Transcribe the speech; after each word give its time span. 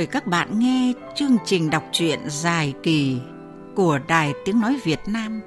mời 0.00 0.06
các 0.06 0.26
bạn 0.26 0.58
nghe 0.58 0.92
chương 1.14 1.36
trình 1.44 1.70
đọc 1.70 1.84
truyện 1.92 2.20
dài 2.26 2.74
kỳ 2.82 3.20
của 3.74 3.98
Đài 4.08 4.32
Tiếng 4.44 4.60
Nói 4.60 4.80
Việt 4.84 5.00
Nam. 5.06 5.40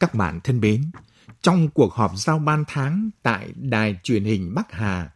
Các 0.00 0.14
bạn 0.14 0.40
thân 0.44 0.60
mến, 0.60 0.90
trong 1.42 1.68
cuộc 1.68 1.92
họp 1.92 2.12
giao 2.16 2.38
ban 2.38 2.64
tháng 2.68 3.10
tại 3.22 3.48
đài 3.56 3.96
truyền 4.02 4.24
hình 4.24 4.54
Bắc 4.54 4.72
Hà, 4.72 5.10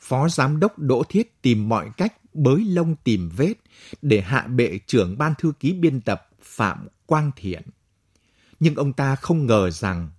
Phó 0.00 0.28
Giám 0.28 0.60
đốc 0.60 0.78
Đỗ 0.78 1.02
Thiết 1.08 1.42
tìm 1.42 1.68
mọi 1.68 1.90
cách 1.96 2.12
bới 2.34 2.64
lông 2.64 2.96
tìm 3.04 3.30
vết 3.36 3.54
để 4.02 4.20
hạ 4.20 4.46
bệ 4.46 4.78
trưởng 4.86 5.18
ban 5.18 5.34
thư 5.38 5.52
ký 5.60 5.72
biên 5.72 6.00
tập 6.00 6.28
Phạm 6.42 6.88
Quang 7.06 7.30
Thiện. 7.36 7.62
Nhưng 8.60 8.74
ông 8.74 8.92
ta 8.92 9.16
không 9.16 9.46
ngờ 9.46 9.70
rằng 9.70 10.10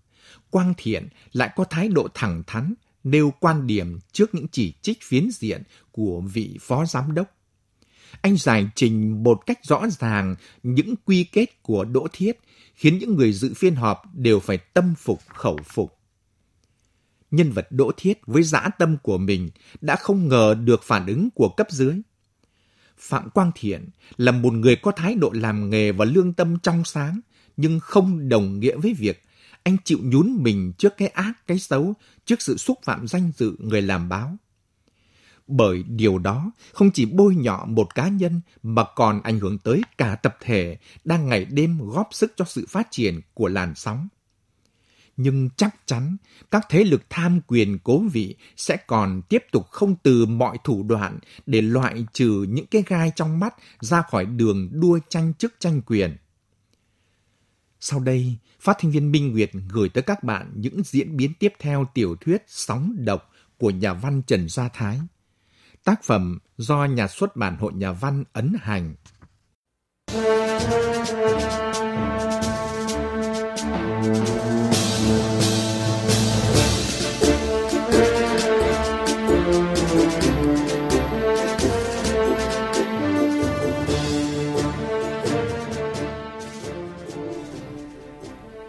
Quang 0.50 0.74
Thiện 0.78 1.08
lại 1.34 1.52
có 1.56 1.64
thái 1.64 1.88
độ 1.88 2.08
thẳng 2.14 2.44
thắn, 2.48 2.74
nêu 3.04 3.34
quan 3.40 3.68
điểm 3.68 4.00
trước 4.12 4.36
những 4.36 4.48
chỉ 4.52 4.74
trích 4.82 4.98
phiến 5.04 5.30
diện 5.32 5.64
của 5.92 6.22
vị 6.34 6.58
phó 6.62 6.86
giám 6.86 7.14
đốc. 7.14 7.28
Anh 8.22 8.38
giải 8.38 8.70
trình 8.76 9.24
một 9.24 9.46
cách 9.46 9.60
rõ 9.66 9.88
ràng 10.00 10.36
những 10.64 10.96
quy 11.06 11.24
kết 11.24 11.64
của 11.64 11.86
Đỗ 11.86 12.08
Thiết 12.14 12.40
khiến 12.76 12.98
những 12.98 13.16
người 13.16 13.34
dự 13.34 13.54
phiên 13.54 13.76
họp 13.76 14.02
đều 14.14 14.40
phải 14.40 14.58
tâm 14.58 14.94
phục 14.98 15.20
khẩu 15.28 15.60
phục. 15.66 15.98
Nhân 17.32 17.52
vật 17.52 17.68
Đỗ 17.70 17.92
Thiết 17.98 18.20
với 18.26 18.44
dã 18.44 18.70
tâm 18.80 18.98
của 19.04 19.18
mình 19.18 19.50
đã 19.82 19.96
không 19.96 20.28
ngờ 20.28 20.56
được 20.64 20.84
phản 20.84 21.06
ứng 21.08 21.30
của 21.30 21.50
cấp 21.50 21.68
dưới. 21.70 22.02
Phạm 22.98 23.30
Quang 23.30 23.52
Thiện 23.56 23.90
là 24.18 24.32
một 24.32 24.54
người 24.54 24.76
có 24.76 24.92
thái 24.92 25.16
độ 25.16 25.32
làm 25.34 25.70
nghề 25.70 25.92
và 25.92 26.06
lương 26.06 26.34
tâm 26.34 26.60
trong 26.60 26.84
sáng, 26.86 27.20
nhưng 27.58 27.80
không 27.80 28.30
đồng 28.30 28.60
nghĩa 28.60 28.76
với 28.76 28.94
việc 28.94 29.24
anh 29.64 29.78
chịu 29.84 30.00
nhún 30.02 30.36
mình 30.40 30.74
trước 30.78 30.98
cái 30.98 31.08
ác, 31.08 31.48
cái 31.48 31.60
xấu, 31.60 31.94
trước 32.26 32.42
sự 32.42 32.58
xúc 32.58 32.80
phạm 32.84 33.08
danh 33.08 33.32
dự 33.38 33.56
người 33.60 33.82
làm 33.82 34.10
báo. 34.10 34.38
Bởi 35.48 35.84
điều 35.84 36.18
đó 36.18 36.52
không 36.74 36.92
chỉ 36.92 37.06
bôi 37.06 37.36
nhọ 37.36 37.66
một 37.66 37.96
cá 37.96 38.08
nhân 38.08 38.42
mà 38.64 38.84
còn 38.96 39.22
ảnh 39.22 39.40
hưởng 39.40 39.58
tới 39.58 39.82
cả 39.98 40.16
tập 40.16 40.38
thể 40.42 40.78
đang 41.04 41.30
ngày 41.30 41.46
đêm 41.46 41.80
góp 41.80 42.08
sức 42.12 42.34
cho 42.36 42.46
sự 42.46 42.66
phát 42.70 42.88
triển 42.92 43.22
của 43.34 43.48
làn 43.48 43.76
sóng 43.76 44.08
nhưng 45.18 45.50
chắc 45.58 45.76
chắn 45.86 46.18
các 46.52 46.66
thế 46.70 46.84
lực 46.84 47.02
tham 47.10 47.42
quyền 47.48 47.80
cố 47.84 48.00
vị 48.12 48.36
sẽ 48.58 48.78
còn 48.88 49.22
tiếp 49.30 49.44
tục 49.52 49.68
không 49.72 49.96
từ 50.04 50.26
mọi 50.26 50.58
thủ 50.64 50.84
đoạn 50.84 51.20
để 51.46 51.62
loại 51.62 52.06
trừ 52.14 52.46
những 52.50 52.66
cái 52.66 52.84
gai 52.88 53.12
trong 53.16 53.40
mắt 53.40 53.56
ra 53.80 54.02
khỏi 54.02 54.26
đường 54.26 54.70
đua 54.72 55.00
tranh 55.10 55.34
chức 55.34 55.54
tranh 55.60 55.82
quyền. 55.82 56.18
Sau 57.82 58.00
đây, 58.00 58.38
phát 58.60 58.78
thanh 58.80 58.92
viên 58.92 59.12
Minh 59.12 59.32
Nguyệt 59.32 59.52
gửi 59.70 59.90
tới 59.90 60.02
các 60.02 60.24
bạn 60.24 60.52
những 60.56 60.84
diễn 60.84 61.18
biến 61.18 61.34
tiếp 61.40 61.54
theo 61.60 61.86
tiểu 61.94 62.16
thuyết 62.16 62.44
Sóng 62.48 62.96
Độc 62.98 63.32
của 63.58 63.70
nhà 63.70 63.94
văn 63.94 64.22
Trần 64.28 64.50
Gia 64.50 64.70
Thái. 64.70 65.00
Tác 65.84 66.04
phẩm 66.04 66.40
do 66.58 66.86
nhà 66.86 67.08
xuất 67.08 67.36
bản 67.36 67.58
Hội 67.58 67.74
Nhà 67.74 67.92
văn 67.92 68.24
ấn 68.34 68.54
hành. 68.62 68.96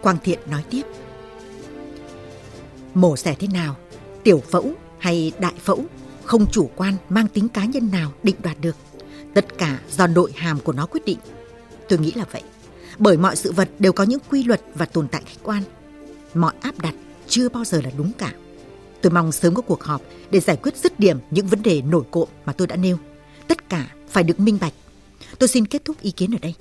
Quang 0.03 0.17
Thiện 0.23 0.39
nói 0.49 0.63
tiếp. 0.69 0.81
Mổ 2.93 3.17
xẻ 3.17 3.35
thế 3.39 3.47
nào, 3.47 3.75
tiểu 4.23 4.43
phẫu 4.51 4.71
hay 4.97 5.31
đại 5.39 5.53
phẫu, 5.59 5.85
không 6.23 6.45
chủ 6.51 6.69
quan 6.75 6.93
mang 7.09 7.27
tính 7.27 7.49
cá 7.49 7.65
nhân 7.65 7.91
nào 7.91 8.11
định 8.23 8.35
đoạt 8.43 8.57
được. 8.61 8.75
Tất 9.33 9.57
cả 9.57 9.79
do 9.91 10.07
nội 10.07 10.31
hàm 10.35 10.59
của 10.59 10.73
nó 10.73 10.85
quyết 10.85 11.05
định. 11.05 11.17
Tôi 11.89 11.99
nghĩ 11.99 12.11
là 12.11 12.25
vậy. 12.31 12.41
Bởi 12.97 13.17
mọi 13.17 13.35
sự 13.35 13.51
vật 13.51 13.69
đều 13.79 13.93
có 13.93 14.03
những 14.03 14.19
quy 14.29 14.43
luật 14.43 14.61
và 14.75 14.85
tồn 14.85 15.07
tại 15.07 15.21
khách 15.25 15.43
quan. 15.43 15.63
Mọi 16.33 16.53
áp 16.61 16.79
đặt 16.79 16.95
chưa 17.27 17.49
bao 17.49 17.63
giờ 17.63 17.81
là 17.83 17.91
đúng 17.97 18.11
cả. 18.17 18.33
Tôi 19.01 19.11
mong 19.11 19.31
sớm 19.31 19.53
có 19.55 19.61
cuộc 19.61 19.83
họp 19.83 20.01
để 20.31 20.39
giải 20.39 20.57
quyết 20.57 20.77
dứt 20.77 20.99
điểm 20.99 21.19
những 21.31 21.47
vấn 21.47 21.63
đề 21.63 21.81
nổi 21.81 22.03
cộm 22.11 22.27
mà 22.45 22.53
tôi 22.53 22.67
đã 22.67 22.75
nêu. 22.75 22.97
Tất 23.47 23.69
cả 23.69 23.87
phải 24.09 24.23
được 24.23 24.39
minh 24.39 24.57
bạch. 24.61 24.73
Tôi 25.39 25.47
xin 25.47 25.65
kết 25.65 25.85
thúc 25.85 26.01
ý 26.01 26.11
kiến 26.11 26.35
ở 26.35 26.37
đây. 26.41 26.53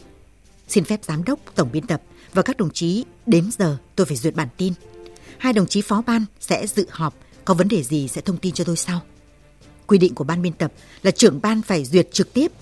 Xin 0.68 0.84
phép 0.84 1.00
giám 1.04 1.24
đốc, 1.24 1.38
tổng 1.54 1.68
biên 1.72 1.86
tập 1.86 2.02
và 2.32 2.42
các 2.42 2.56
đồng 2.56 2.70
chí 2.70 3.04
đến 3.26 3.50
giờ 3.58 3.78
tôi 3.96 4.06
phải 4.06 4.16
duyệt 4.16 4.34
bản 4.34 4.48
tin. 4.56 4.72
Hai 5.38 5.52
đồng 5.52 5.66
chí 5.66 5.82
phó 5.82 6.02
ban 6.06 6.24
sẽ 6.40 6.66
dự 6.66 6.86
họp, 6.90 7.14
có 7.44 7.54
vấn 7.54 7.68
đề 7.68 7.82
gì 7.82 8.08
sẽ 8.08 8.20
thông 8.20 8.36
tin 8.36 8.54
cho 8.54 8.64
tôi 8.64 8.76
sau. 8.76 9.00
Quy 9.86 9.98
định 9.98 10.14
của 10.14 10.24
ban 10.24 10.42
biên 10.42 10.52
tập 10.52 10.72
là 11.02 11.10
trưởng 11.10 11.40
ban 11.42 11.62
phải 11.62 11.84
duyệt 11.84 12.08
trực 12.12 12.32
tiếp. 12.32 12.52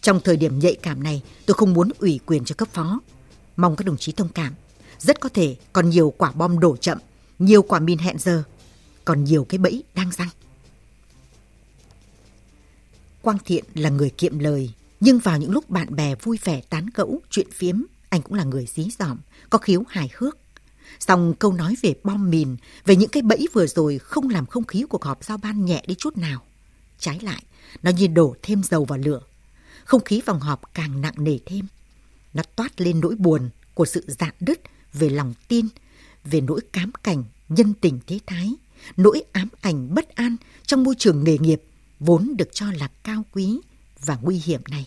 Trong 0.00 0.20
thời 0.20 0.36
điểm 0.36 0.58
nhạy 0.58 0.74
cảm 0.74 1.02
này, 1.02 1.22
tôi 1.46 1.54
không 1.54 1.74
muốn 1.74 1.90
ủy 1.98 2.20
quyền 2.26 2.44
cho 2.44 2.54
cấp 2.54 2.68
phó. 2.72 3.00
Mong 3.56 3.76
các 3.76 3.86
đồng 3.86 3.96
chí 3.96 4.12
thông 4.12 4.28
cảm. 4.28 4.54
Rất 4.98 5.20
có 5.20 5.28
thể 5.28 5.56
còn 5.72 5.90
nhiều 5.90 6.14
quả 6.18 6.32
bom 6.32 6.60
đổ 6.60 6.76
chậm, 6.76 6.98
nhiều 7.38 7.62
quả 7.62 7.80
min 7.80 7.98
hẹn 7.98 8.18
giờ, 8.18 8.42
còn 9.04 9.24
nhiều 9.24 9.46
cái 9.48 9.58
bẫy 9.58 9.82
đang 9.94 10.10
răng. 10.10 10.28
Quang 13.22 13.38
Thiện 13.44 13.64
là 13.74 13.90
người 13.90 14.10
kiệm 14.10 14.38
lời, 14.38 14.70
nhưng 15.00 15.18
vào 15.18 15.38
những 15.38 15.50
lúc 15.50 15.70
bạn 15.70 15.96
bè 15.96 16.14
vui 16.14 16.38
vẻ 16.44 16.60
tán 16.60 16.86
gẫu, 16.94 17.20
chuyện 17.30 17.50
phiếm, 17.52 17.82
anh 18.14 18.22
cũng 18.22 18.34
là 18.34 18.44
người 18.44 18.66
dí 18.66 18.88
dỏm, 18.98 19.18
có 19.50 19.58
khiếu 19.58 19.82
hài 19.88 20.10
hước. 20.14 20.38
Xong 21.00 21.34
câu 21.38 21.52
nói 21.52 21.76
về 21.82 21.94
bom 22.04 22.30
mìn, 22.30 22.56
về 22.84 22.96
những 22.96 23.08
cái 23.08 23.22
bẫy 23.22 23.46
vừa 23.52 23.66
rồi 23.66 23.98
không 23.98 24.28
làm 24.28 24.46
không 24.46 24.64
khí 24.64 24.84
cuộc 24.88 25.04
họp 25.04 25.24
giao 25.24 25.38
ban 25.38 25.64
nhẹ 25.64 25.82
đi 25.86 25.94
chút 25.98 26.16
nào. 26.16 26.42
Trái 26.98 27.20
lại, 27.20 27.42
nó 27.82 27.90
như 27.90 28.06
đổ 28.06 28.36
thêm 28.42 28.62
dầu 28.62 28.84
vào 28.84 28.98
lửa. 28.98 29.20
Không 29.84 30.04
khí 30.04 30.22
phòng 30.26 30.40
họp 30.40 30.74
càng 30.74 31.00
nặng 31.00 31.14
nề 31.16 31.38
thêm. 31.46 31.66
Nó 32.34 32.42
toát 32.56 32.80
lên 32.80 33.00
nỗi 33.00 33.14
buồn 33.14 33.50
của 33.74 33.84
sự 33.84 34.04
dạn 34.06 34.34
đứt 34.40 34.60
về 34.92 35.08
lòng 35.08 35.34
tin, 35.48 35.66
về 36.24 36.40
nỗi 36.40 36.60
cám 36.72 36.92
cảnh, 37.02 37.24
nhân 37.48 37.74
tình 37.80 38.00
thế 38.06 38.18
thái, 38.26 38.54
nỗi 38.96 39.22
ám 39.32 39.48
ảnh 39.60 39.94
bất 39.94 40.08
an 40.08 40.36
trong 40.66 40.84
môi 40.84 40.94
trường 40.98 41.24
nghề 41.24 41.38
nghiệp 41.38 41.62
vốn 42.00 42.34
được 42.38 42.48
cho 42.52 42.72
là 42.72 42.88
cao 43.04 43.24
quý 43.32 43.60
và 44.00 44.18
nguy 44.22 44.42
hiểm 44.44 44.60
này. 44.70 44.86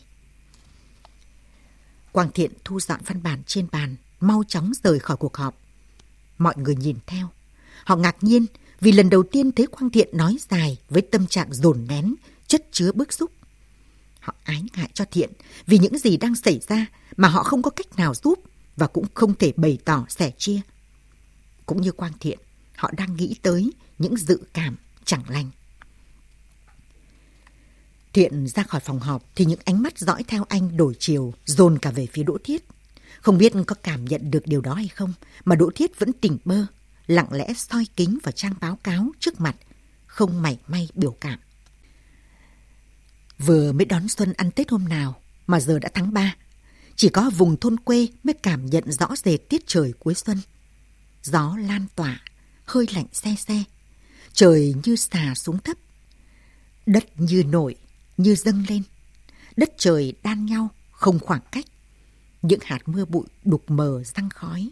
Quang 2.17 2.31
Thiện 2.31 2.51
thu 2.63 2.79
dọn 2.79 2.99
văn 3.05 3.23
bản 3.23 3.43
trên 3.45 3.67
bàn, 3.71 3.95
mau 4.19 4.43
chóng 4.47 4.71
rời 4.83 4.99
khỏi 4.99 5.17
cuộc 5.17 5.37
họp. 5.37 5.57
Mọi 6.37 6.53
người 6.57 6.75
nhìn 6.75 6.97
theo. 7.07 7.29
Họ 7.85 7.95
ngạc 7.95 8.15
nhiên 8.21 8.45
vì 8.81 8.91
lần 8.91 9.09
đầu 9.09 9.23
tiên 9.23 9.51
thấy 9.51 9.67
Quang 9.67 9.89
Thiện 9.89 10.17
nói 10.17 10.37
dài 10.49 10.77
với 10.89 11.01
tâm 11.01 11.27
trạng 11.27 11.53
dồn 11.53 11.85
nén, 11.89 12.15
chất 12.47 12.67
chứa 12.71 12.91
bức 12.91 13.13
xúc. 13.13 13.31
Họ 14.19 14.35
ái 14.43 14.63
ngại 14.75 14.89
cho 14.93 15.05
Thiện 15.11 15.31
vì 15.67 15.77
những 15.77 15.97
gì 15.97 16.17
đang 16.17 16.35
xảy 16.35 16.59
ra 16.67 16.85
mà 17.17 17.27
họ 17.27 17.43
không 17.43 17.61
có 17.61 17.71
cách 17.71 17.97
nào 17.97 18.13
giúp 18.15 18.39
và 18.75 18.87
cũng 18.87 19.05
không 19.13 19.35
thể 19.35 19.53
bày 19.55 19.77
tỏ 19.85 20.05
sẻ 20.09 20.31
chia. 20.37 20.61
Cũng 21.65 21.81
như 21.81 21.91
Quang 21.91 22.13
Thiện, 22.19 22.39
họ 22.75 22.91
đang 22.97 23.15
nghĩ 23.15 23.35
tới 23.41 23.71
những 23.99 24.17
dự 24.17 24.39
cảm 24.53 24.75
chẳng 25.05 25.23
lành. 25.29 25.49
Thiện 28.17 28.47
ra 28.47 28.63
khỏi 28.63 28.81
phòng 28.81 28.99
họp 28.99 29.23
thì 29.35 29.45
những 29.45 29.59
ánh 29.65 29.81
mắt 29.81 29.97
dõi 29.97 30.23
theo 30.27 30.45
anh 30.49 30.77
đổi 30.77 30.93
chiều, 30.99 31.33
dồn 31.45 31.77
cả 31.77 31.91
về 31.91 32.07
phía 32.13 32.23
Đỗ 32.23 32.37
Thiết. 32.43 32.65
Không 33.21 33.37
biết 33.37 33.53
có 33.67 33.75
cảm 33.83 34.05
nhận 34.05 34.31
được 34.31 34.43
điều 34.45 34.61
đó 34.61 34.73
hay 34.73 34.87
không, 34.87 35.13
mà 35.45 35.55
Đỗ 35.55 35.69
Thiết 35.75 35.99
vẫn 35.99 36.13
tỉnh 36.13 36.37
bơ, 36.45 36.65
lặng 37.07 37.27
lẽ 37.31 37.53
soi 37.53 37.87
kính 37.95 38.17
vào 38.23 38.31
trang 38.31 38.53
báo 38.61 38.75
cáo 38.83 39.11
trước 39.19 39.41
mặt, 39.41 39.55
không 40.05 40.41
mảy 40.41 40.59
may 40.67 40.89
biểu 40.95 41.11
cảm. 41.11 41.39
Vừa 43.37 43.71
mới 43.71 43.85
đón 43.85 44.07
xuân 44.07 44.33
ăn 44.33 44.51
Tết 44.51 44.69
hôm 44.69 44.85
nào, 44.85 45.21
mà 45.47 45.59
giờ 45.59 45.79
đã 45.79 45.89
tháng 45.93 46.13
3. 46.13 46.35
Chỉ 46.95 47.09
có 47.09 47.29
vùng 47.29 47.57
thôn 47.57 47.77
quê 47.79 48.07
mới 48.23 48.33
cảm 48.33 48.65
nhận 48.65 48.91
rõ 48.91 49.07
rệt 49.15 49.49
tiết 49.49 49.67
trời 49.67 49.93
cuối 49.99 50.13
xuân. 50.13 50.37
Gió 51.23 51.57
lan 51.59 51.85
tỏa, 51.95 52.21
hơi 52.65 52.85
lạnh 52.95 53.07
xe 53.13 53.35
xe. 53.47 53.63
Trời 54.33 54.75
như 54.83 54.95
xà 54.95 55.35
xuống 55.35 55.59
thấp. 55.59 55.77
Đất 56.85 57.05
như 57.17 57.43
nổi, 57.43 57.75
như 58.17 58.35
dâng 58.35 58.63
lên. 58.67 58.83
Đất 59.57 59.73
trời 59.77 60.13
đan 60.23 60.45
nhau, 60.45 60.69
không 60.91 61.19
khoảng 61.19 61.41
cách. 61.51 61.65
Những 62.41 62.59
hạt 62.63 62.79
mưa 62.85 63.05
bụi 63.05 63.25
đục 63.43 63.63
mờ 63.67 64.03
răng 64.03 64.29
khói. 64.29 64.69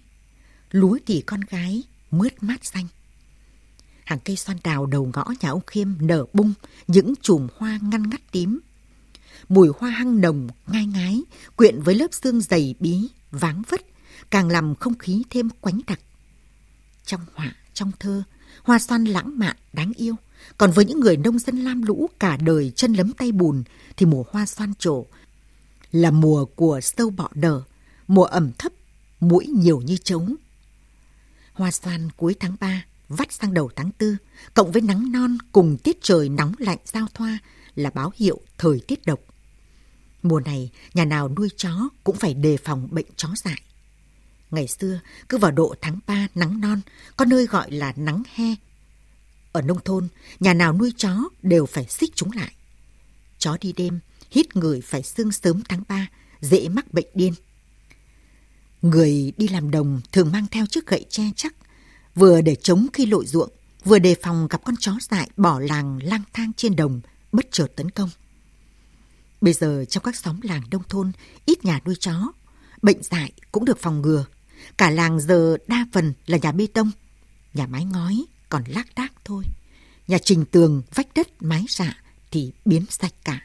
Lúa 0.72 0.98
thì 1.06 1.22
con 1.22 1.42
gái, 1.42 1.84
mướt 2.12 2.44
mát 2.44 2.66
xanh. 2.66 2.88
Hàng 4.04 4.20
cây 4.26 4.36
xoan 4.36 4.58
đào 4.64 4.86
đầu 4.86 5.12
ngõ 5.14 5.26
nhà 5.40 5.50
ông 5.50 5.66
Khiêm 5.68 5.90
nở 6.00 6.26
bung 6.34 6.54
những 6.88 7.14
chùm 7.22 7.48
hoa 7.58 7.80
ngăn 7.82 8.10
ngắt 8.10 8.22
tím. 8.32 8.60
Mùi 9.50 9.70
hoa 9.80 9.90
hăng 9.90 10.22
nồng, 10.22 10.48
ngai 10.68 10.86
ngái, 10.86 11.22
quyện 11.56 11.82
với 11.82 11.96
lớp 11.96 12.08
xương 12.12 12.42
dày 12.42 12.76
bí, 12.80 13.08
váng 13.32 13.62
vất, 13.70 13.82
càng 14.30 14.50
làm 14.50 14.76
không 14.76 14.98
khí 14.98 15.24
thêm 15.30 15.50
quánh 15.50 15.80
đặc. 15.88 16.00
Trong 17.06 17.22
họa, 17.34 17.56
trong 17.74 17.92
thơ, 18.00 18.24
hoa 18.64 18.80
xoan 18.80 19.06
lãng 19.06 19.40
mạn, 19.40 19.56
đáng 19.74 19.92
yêu. 19.96 20.16
Còn 20.58 20.72
với 20.72 20.86
những 20.86 21.00
người 21.00 21.18
nông 21.18 21.40
dân 21.40 21.64
lam 21.64 21.82
lũ 21.82 22.10
cả 22.20 22.38
đời 22.38 22.72
chân 22.76 22.94
lấm 22.94 23.14
tay 23.14 23.32
bùn 23.32 23.64
thì 23.98 24.06
mùa 24.06 24.24
hoa 24.32 24.46
xoan 24.46 24.74
trổ 24.80 25.06
là 25.92 26.12
mùa 26.12 26.46
của 26.46 26.80
sâu 26.82 27.10
bọ 27.10 27.30
đờ 27.34 27.62
mùa 28.08 28.24
ẩm 28.24 28.52
thấp, 28.58 28.72
mũi 29.20 29.48
nhiều 29.48 29.82
như 29.82 29.98
trống. 29.98 30.36
Hoa 31.54 31.72
xoan 31.72 32.10
cuối 32.18 32.36
tháng 32.40 32.56
3 32.60 32.86
vắt 33.08 33.32
sang 33.32 33.54
đầu 33.54 33.70
tháng 33.76 33.90
4, 34.00 34.18
cộng 34.54 34.72
với 34.72 34.82
nắng 34.82 35.12
non 35.12 35.38
cùng 35.52 35.78
tiết 35.84 35.98
trời 36.02 36.30
nóng 36.30 36.54
lạnh 36.58 36.80
giao 36.86 37.08
thoa 37.14 37.40
là 37.76 37.90
báo 37.90 38.12
hiệu 38.16 38.42
thời 38.58 38.82
tiết 38.88 39.06
độc. 39.06 39.20
Mùa 40.24 40.40
này, 40.40 40.72
nhà 40.94 41.06
nào 41.06 41.30
nuôi 41.30 41.50
chó 41.58 41.90
cũng 42.04 42.16
phải 42.16 42.34
đề 42.34 42.58
phòng 42.58 42.88
bệnh 42.92 43.06
chó 43.16 43.30
dại. 43.36 43.62
Ngày 44.52 44.68
xưa, 44.68 45.00
cứ 45.30 45.38
vào 45.38 45.52
độ 45.52 45.76
tháng 45.82 46.00
3 46.08 46.28
nắng 46.36 46.62
non, 46.62 46.82
có 47.18 47.26
nơi 47.26 47.46
gọi 47.46 47.72
là 47.72 47.94
nắng 47.96 48.24
he. 48.34 48.56
Ở 49.56 49.62
nông 49.62 49.80
thôn, 49.86 50.08
nhà 50.40 50.54
nào 50.54 50.74
nuôi 50.74 50.94
chó 50.98 51.16
đều 51.42 51.66
phải 51.66 51.86
xích 51.86 52.12
chúng 52.16 52.32
lại. 52.32 52.52
Chó 53.38 53.58
đi 53.62 53.74
đêm, 53.74 54.00
hít 54.32 54.56
người 54.56 54.82
phải 54.82 55.04
sương 55.04 55.32
sớm 55.32 55.62
tháng 55.70 55.84
3, 55.88 56.08
dễ 56.42 56.70
mắc 56.70 56.94
bệnh 56.94 57.06
điên. 57.14 57.34
Người 58.82 59.34
đi 59.38 59.48
làm 59.48 59.72
đồng 59.72 60.02
thường 60.12 60.32
mang 60.32 60.46
theo 60.52 60.66
chiếc 60.66 60.88
gậy 60.88 61.06
che 61.10 61.24
chắc, 61.36 61.56
vừa 62.16 62.42
để 62.42 62.56
chống 62.56 62.88
khi 62.94 63.06
lội 63.06 63.26
ruộng, 63.26 63.50
vừa 63.84 64.00
đề 64.00 64.16
phòng 64.22 64.48
gặp 64.50 64.62
con 64.66 64.76
chó 64.80 64.92
dại 65.02 65.30
bỏ 65.38 65.60
làng 65.60 66.00
lang 66.04 66.24
thang 66.34 66.52
trên 66.58 66.76
đồng, 66.76 67.02
bất 67.32 67.46
chợt 67.52 67.68
tấn 67.76 67.92
công. 67.92 68.10
Bây 69.42 69.54
giờ 69.54 69.86
trong 69.90 70.04
các 70.04 70.16
xóm 70.16 70.42
làng 70.42 70.64
nông 70.72 70.84
thôn, 70.90 71.12
ít 71.46 71.66
nhà 71.66 71.80
nuôi 71.86 71.96
chó, 72.00 72.32
bệnh 72.82 73.04
dại 73.04 73.32
cũng 73.52 73.66
được 73.66 73.80
phòng 73.80 74.02
ngừa. 74.02 74.26
Cả 74.78 74.90
làng 74.90 75.20
giờ 75.20 75.58
đa 75.68 75.86
phần 75.94 76.14
là 76.26 76.38
nhà 76.38 76.52
bê 76.52 76.68
tông, 76.74 76.92
nhà 77.54 77.68
mái 77.68 77.86
ngói 77.86 78.26
còn 78.56 78.64
lác 78.68 78.96
đác 78.96 79.14
thôi. 79.26 79.44
Nhà 80.08 80.18
trình 80.18 80.46
tường, 80.46 80.82
vách 80.94 81.08
đất, 81.16 81.28
mái 81.40 81.66
dạ 81.70 82.04
thì 82.32 82.52
biến 82.66 82.86
sạch 82.90 83.14
cả. 83.24 83.42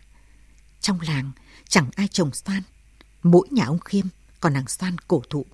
Trong 0.80 1.00
làng 1.00 1.30
chẳng 1.68 1.90
ai 1.94 2.08
trồng 2.08 2.34
xoan, 2.34 2.62
mỗi 3.22 3.48
nhà 3.50 3.64
ông 3.64 3.78
Khiêm 3.78 4.06
còn 4.40 4.54
hàng 4.54 4.68
xoan 4.68 4.98
cổ 4.98 5.22
thụ. 5.30 5.46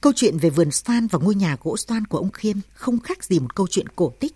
Câu 0.00 0.12
chuyện 0.16 0.38
về 0.38 0.50
vườn 0.50 0.70
xoan 0.70 1.06
và 1.06 1.18
ngôi 1.18 1.34
nhà 1.34 1.56
gỗ 1.62 1.76
xoan 1.76 2.04
của 2.04 2.18
ông 2.18 2.30
Khiêm 2.30 2.56
không 2.74 3.00
khác 3.00 3.24
gì 3.24 3.38
một 3.38 3.54
câu 3.56 3.66
chuyện 3.70 3.88
cổ 3.88 4.12
tích. 4.20 4.34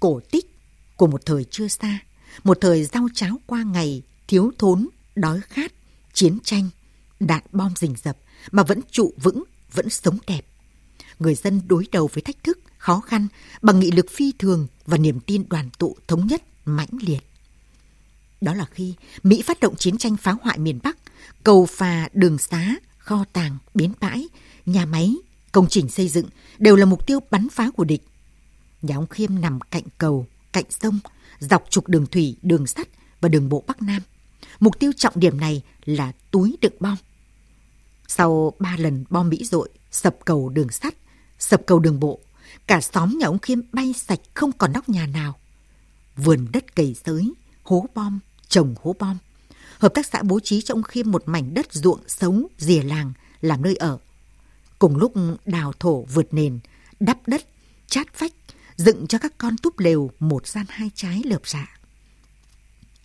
Cổ 0.00 0.20
tích 0.30 0.56
của 0.96 1.06
một 1.06 1.26
thời 1.26 1.44
chưa 1.50 1.68
xa, 1.68 1.98
một 2.44 2.58
thời 2.60 2.84
rau 2.84 3.08
cháo 3.14 3.40
qua 3.46 3.62
ngày, 3.62 4.02
thiếu 4.28 4.52
thốn, 4.58 4.88
đói 5.14 5.40
khát, 5.40 5.72
chiến 6.12 6.38
tranh, 6.44 6.70
đạn 7.20 7.42
bom 7.52 7.72
rình 7.76 7.94
rập 8.04 8.18
mà 8.50 8.62
vẫn 8.62 8.80
trụ 8.90 9.12
vững, 9.22 9.44
vẫn 9.72 9.88
sống 9.88 10.18
đẹp. 10.26 10.46
Người 11.18 11.34
dân 11.34 11.60
đối 11.66 11.86
đầu 11.92 12.10
với 12.12 12.22
thách 12.22 12.44
thức, 12.44 12.58
khó 12.78 13.00
khăn 13.00 13.28
bằng 13.62 13.80
nghị 13.80 13.90
lực 13.90 14.06
phi 14.10 14.32
thường 14.38 14.66
và 14.86 14.98
niềm 14.98 15.20
tin 15.20 15.44
đoàn 15.48 15.70
tụ 15.78 15.96
thống 16.08 16.26
nhất 16.26 16.42
mãnh 16.64 16.88
liệt. 17.00 17.20
Đó 18.40 18.54
là 18.54 18.64
khi 18.64 18.94
Mỹ 19.22 19.42
phát 19.42 19.60
động 19.60 19.76
chiến 19.76 19.98
tranh 19.98 20.16
phá 20.16 20.34
hoại 20.42 20.58
miền 20.58 20.78
Bắc, 20.82 20.98
cầu 21.44 21.66
phà, 21.66 22.08
đường 22.12 22.38
xá, 22.38 22.74
kho 22.98 23.24
tàng, 23.32 23.58
bến 23.74 23.92
bãi, 24.00 24.28
nhà 24.66 24.86
máy, 24.86 25.14
công 25.52 25.66
trình 25.68 25.88
xây 25.88 26.08
dựng 26.08 26.26
đều 26.58 26.76
là 26.76 26.84
mục 26.84 27.06
tiêu 27.06 27.20
bắn 27.30 27.48
phá 27.48 27.70
của 27.70 27.84
địch. 27.84 28.02
Nhà 28.82 28.96
ông 28.96 29.06
Khiêm 29.06 29.40
nằm 29.40 29.60
cạnh 29.60 29.84
cầu, 29.98 30.26
cạnh 30.52 30.64
sông, 30.70 30.98
dọc 31.38 31.64
trục 31.70 31.88
đường 31.88 32.06
thủy, 32.06 32.36
đường 32.42 32.66
sắt 32.66 32.88
và 33.20 33.28
đường 33.28 33.48
bộ 33.48 33.64
Bắc 33.66 33.82
Nam. 33.82 34.02
Mục 34.60 34.78
tiêu 34.78 34.92
trọng 34.96 35.14
điểm 35.16 35.40
này 35.40 35.62
là 35.84 36.12
túi 36.30 36.56
đựng 36.60 36.72
bom. 36.80 36.96
Sau 38.08 38.52
ba 38.58 38.76
lần 38.78 39.04
bom 39.10 39.28
Mỹ 39.28 39.44
dội, 39.44 39.68
sập 39.90 40.16
cầu 40.24 40.48
đường 40.48 40.70
sắt, 40.70 40.94
sập 41.38 41.66
cầu 41.66 41.78
đường 41.78 42.00
bộ, 42.00 42.20
cả 42.66 42.80
xóm 42.80 43.18
nhà 43.18 43.26
ông 43.26 43.38
Khiêm 43.38 43.60
bay 43.72 43.94
sạch 43.96 44.20
không 44.34 44.52
còn 44.52 44.72
nóc 44.72 44.88
nhà 44.88 45.06
nào. 45.06 45.38
Vườn 46.16 46.46
đất 46.52 46.76
cày 46.76 46.94
sới, 47.04 47.32
hố 47.62 47.86
bom, 47.94 48.18
trồng 48.48 48.74
hố 48.82 48.96
bom. 48.98 49.18
Hợp 49.78 49.94
tác 49.94 50.06
xã 50.06 50.22
bố 50.22 50.40
trí 50.40 50.62
cho 50.62 50.74
ông 50.74 50.82
Khiêm 50.82 51.10
một 51.10 51.22
mảnh 51.26 51.54
đất 51.54 51.72
ruộng 51.72 52.00
sống 52.06 52.46
rìa 52.58 52.82
làng 52.82 53.12
làm 53.40 53.62
nơi 53.62 53.76
ở. 53.76 53.98
Cùng 54.78 54.96
lúc 54.96 55.12
đào 55.44 55.72
thổ 55.80 56.02
vượt 56.02 56.34
nền, 56.34 56.58
đắp 57.00 57.18
đất, 57.26 57.48
chát 57.86 58.18
vách, 58.18 58.32
dựng 58.76 59.06
cho 59.06 59.18
các 59.18 59.38
con 59.38 59.56
túp 59.56 59.78
lều 59.78 60.10
một 60.18 60.46
gian 60.46 60.66
hai 60.68 60.90
trái 60.94 61.22
lợp 61.24 61.42
dạ. 61.44 61.78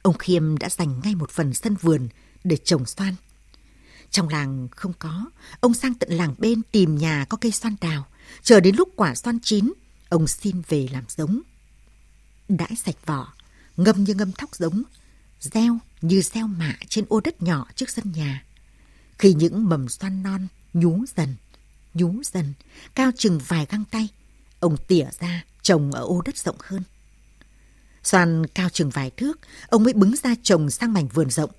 Ông 0.01 0.17
Khiêm 0.17 0.57
đã 0.57 0.69
dành 0.69 0.99
ngay 1.03 1.15
một 1.15 1.31
phần 1.31 1.53
sân 1.53 1.75
vườn 1.81 2.09
để 2.43 2.57
trồng 2.57 2.85
xoan. 2.85 3.15
Trong 4.11 4.29
làng 4.29 4.67
không 4.71 4.93
có, 4.99 5.25
ông 5.59 5.73
sang 5.73 5.93
tận 5.93 6.09
làng 6.09 6.35
bên 6.37 6.61
tìm 6.71 6.97
nhà 6.97 7.25
có 7.29 7.37
cây 7.37 7.51
xoan 7.51 7.75
đào. 7.81 8.05
Chờ 8.41 8.59
đến 8.59 8.75
lúc 8.75 8.89
quả 8.95 9.15
xoan 9.15 9.39
chín, 9.39 9.73
ông 10.09 10.27
xin 10.27 10.61
về 10.67 10.87
làm 10.91 11.03
giống. 11.09 11.41
Đãi 12.49 12.75
sạch 12.75 13.05
vỏ, 13.05 13.33
ngâm 13.77 14.03
như 14.03 14.13
ngâm 14.13 14.31
thóc 14.31 14.55
giống, 14.55 14.83
gieo 15.39 15.77
như 16.01 16.21
gieo 16.21 16.47
mạ 16.47 16.77
trên 16.89 17.05
ô 17.09 17.21
đất 17.21 17.41
nhỏ 17.41 17.67
trước 17.75 17.89
sân 17.89 18.11
nhà. 18.15 18.45
Khi 19.19 19.33
những 19.33 19.69
mầm 19.69 19.89
xoan 19.89 20.23
non 20.23 20.47
nhú 20.73 21.05
dần, 21.15 21.35
nhú 21.93 22.21
dần, 22.23 22.53
cao 22.95 23.11
chừng 23.17 23.39
vài 23.47 23.67
găng 23.69 23.85
tay, 23.85 24.07
ông 24.59 24.77
tỉa 24.87 25.05
ra 25.19 25.43
trồng 25.61 25.91
ở 25.91 26.03
ô 26.03 26.21
đất 26.21 26.37
rộng 26.37 26.57
hơn. 26.59 26.83
Xoan 28.03 28.45
cao 28.47 28.69
chừng 28.69 28.89
vài 28.89 29.09
thước, 29.09 29.39
ông 29.67 29.83
mới 29.83 29.93
bứng 29.93 30.15
ra 30.23 30.35
trồng 30.43 30.69
sang 30.69 30.93
mảnh 30.93 31.07
vườn 31.07 31.29
rộng. 31.29 31.51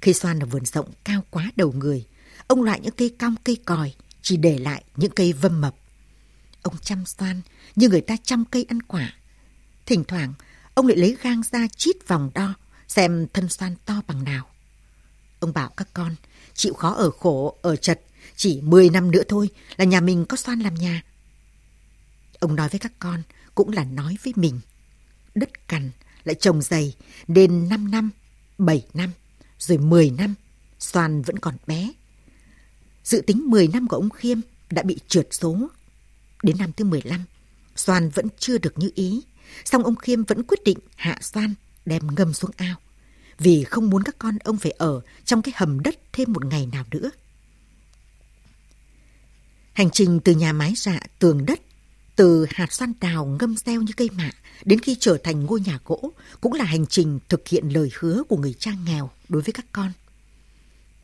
Khi 0.00 0.12
xoan 0.12 0.38
ở 0.38 0.46
vườn 0.46 0.64
rộng 0.64 0.92
cao 1.04 1.24
quá 1.30 1.50
đầu 1.56 1.72
người, 1.72 2.06
ông 2.46 2.62
loại 2.62 2.80
những 2.80 2.94
cây 2.96 3.14
cong 3.18 3.34
cây 3.44 3.56
còi, 3.64 3.94
chỉ 4.22 4.36
để 4.36 4.58
lại 4.58 4.84
những 4.96 5.12
cây 5.16 5.32
vâm 5.32 5.60
mập. 5.60 5.74
Ông 6.62 6.74
chăm 6.82 7.06
xoan 7.06 7.40
như 7.76 7.88
người 7.88 8.00
ta 8.00 8.16
chăm 8.22 8.44
cây 8.44 8.66
ăn 8.68 8.82
quả. 8.82 9.14
Thỉnh 9.86 10.04
thoảng, 10.04 10.34
ông 10.74 10.86
lại 10.86 10.96
lấy 10.96 11.16
gang 11.22 11.42
ra 11.52 11.66
chít 11.76 11.96
vòng 12.08 12.30
đo, 12.34 12.54
xem 12.88 13.26
thân 13.32 13.48
xoan 13.48 13.74
to 13.84 14.02
bằng 14.06 14.24
nào. 14.24 14.46
Ông 15.40 15.52
bảo 15.52 15.68
các 15.76 15.88
con, 15.94 16.14
chịu 16.54 16.74
khó 16.74 16.90
ở 16.94 17.10
khổ, 17.10 17.58
ở 17.62 17.76
chật, 17.76 18.00
chỉ 18.36 18.60
10 18.60 18.90
năm 18.90 19.10
nữa 19.10 19.22
thôi 19.28 19.48
là 19.76 19.84
nhà 19.84 20.00
mình 20.00 20.24
có 20.28 20.36
xoan 20.36 20.60
làm 20.60 20.74
nhà. 20.74 21.02
Ông 22.40 22.56
nói 22.56 22.68
với 22.68 22.78
các 22.78 22.92
con, 22.98 23.22
cũng 23.54 23.72
là 23.72 23.84
nói 23.84 24.16
với 24.24 24.32
mình. 24.36 24.60
Đất 25.34 25.68
cằn 25.68 25.90
lại 26.24 26.34
trồng 26.34 26.62
dày, 26.62 26.94
nên 27.28 27.68
5 27.68 27.90
năm, 27.90 28.10
7 28.58 28.86
năm, 28.94 29.10
rồi 29.58 29.78
10 29.78 30.10
năm, 30.10 30.34
xoan 30.78 31.22
vẫn 31.22 31.38
còn 31.38 31.56
bé. 31.66 31.92
Dự 33.04 33.22
tính 33.26 33.42
10 33.46 33.68
năm 33.68 33.88
của 33.88 33.96
ông 33.96 34.10
Khiêm 34.10 34.40
đã 34.70 34.82
bị 34.82 34.98
trượt 35.08 35.28
số. 35.30 35.68
Đến 36.42 36.56
năm 36.58 36.72
thứ 36.76 36.84
15, 36.84 37.24
xoan 37.76 38.08
vẫn 38.08 38.26
chưa 38.38 38.58
được 38.58 38.78
như 38.78 38.90
ý. 38.94 39.22
Xong 39.64 39.84
ông 39.84 39.96
Khiêm 39.96 40.24
vẫn 40.24 40.42
quyết 40.42 40.64
định 40.64 40.78
hạ 40.96 41.18
xoan, 41.20 41.54
đem 41.84 42.02
ngâm 42.16 42.32
xuống 42.32 42.50
ao. 42.56 42.76
Vì 43.38 43.64
không 43.64 43.90
muốn 43.90 44.02
các 44.02 44.18
con 44.18 44.38
ông 44.38 44.56
phải 44.56 44.72
ở 44.78 45.00
trong 45.24 45.42
cái 45.42 45.52
hầm 45.56 45.80
đất 45.80 45.98
thêm 46.12 46.32
một 46.32 46.44
ngày 46.44 46.66
nào 46.72 46.84
nữa. 46.90 47.10
Hành 49.72 49.90
trình 49.90 50.20
từ 50.20 50.32
nhà 50.32 50.52
mái 50.52 50.72
dạ 50.76 51.00
tường 51.18 51.46
đất, 51.46 51.60
từ 52.16 52.46
hạt 52.50 52.72
xoan 52.72 52.92
đào 53.00 53.36
ngâm 53.40 53.56
gieo 53.56 53.82
như 53.82 53.92
cây 53.96 54.10
mạ 54.12 54.30
đến 54.64 54.78
khi 54.80 54.96
trở 55.00 55.18
thành 55.24 55.44
ngôi 55.44 55.60
nhà 55.60 55.78
gỗ 55.84 56.12
cũng 56.40 56.52
là 56.52 56.64
hành 56.64 56.86
trình 56.86 57.18
thực 57.28 57.48
hiện 57.48 57.68
lời 57.68 57.90
hứa 57.98 58.22
của 58.28 58.36
người 58.36 58.54
cha 58.58 58.72
nghèo 58.86 59.10
đối 59.28 59.42
với 59.42 59.52
các 59.52 59.66
con. 59.72 59.92